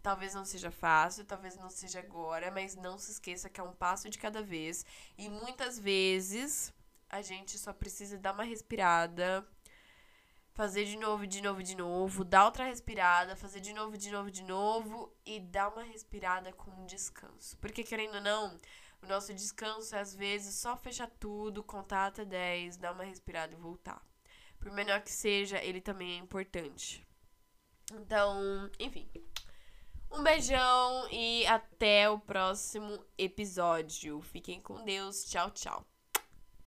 Talvez 0.01 0.33
não 0.33 0.45
seja 0.45 0.71
fácil, 0.71 1.25
talvez 1.25 1.57
não 1.57 1.69
seja 1.69 1.99
agora, 1.99 2.49
mas 2.49 2.77
não 2.77 2.97
se 2.97 3.11
esqueça 3.11 3.49
que 3.49 3.59
é 3.59 3.63
um 3.63 3.73
passo 3.73 4.09
de 4.09 4.17
cada 4.17 4.41
vez. 4.41 4.85
E 5.17 5.27
muitas 5.27 5.77
vezes 5.77 6.73
a 7.09 7.21
gente 7.21 7.57
só 7.57 7.73
precisa 7.73 8.17
dar 8.17 8.31
uma 8.31 8.45
respirada, 8.45 9.45
fazer 10.57 10.85
de 10.85 10.97
novo, 10.97 11.27
de 11.27 11.39
novo, 11.39 11.61
de 11.61 11.75
novo, 11.77 12.23
dar 12.23 12.45
outra 12.45 12.65
respirada, 12.65 13.35
fazer 13.35 13.59
de 13.59 13.71
novo, 13.73 13.95
de 13.95 14.09
novo, 14.09 14.31
de 14.31 14.41
novo 14.43 15.15
e 15.23 15.39
dar 15.39 15.69
uma 15.69 15.83
respirada 15.83 16.51
com 16.51 16.83
descanso. 16.87 17.55
Porque 17.59 17.83
querendo 17.83 18.15
ou 18.15 18.21
não, 18.21 18.59
o 18.99 19.05
nosso 19.05 19.31
descanso 19.35 19.95
é 19.95 19.99
às 19.99 20.15
vezes 20.15 20.55
só 20.55 20.75
fechar 20.75 21.11
tudo, 21.19 21.63
contar 21.63 22.07
até 22.07 22.25
10, 22.25 22.77
dar 22.77 22.93
uma 22.93 23.03
respirada 23.03 23.53
e 23.53 23.55
voltar. 23.55 24.01
Por 24.59 24.71
menor 24.71 25.01
que 25.01 25.11
seja, 25.11 25.63
ele 25.63 25.79
também 25.79 26.13
é 26.13 26.17
importante. 26.17 27.07
Então, 27.93 28.67
enfim. 28.79 29.07
Um 30.11 30.23
beijão 30.23 31.07
e 31.11 31.45
até 31.45 32.09
o 32.09 32.17
próximo 32.17 33.05
episódio. 33.15 34.21
Fiquem 34.21 34.59
com 34.59 34.83
Deus. 34.83 35.23
Tchau, 35.25 35.51
tchau. 35.51 35.85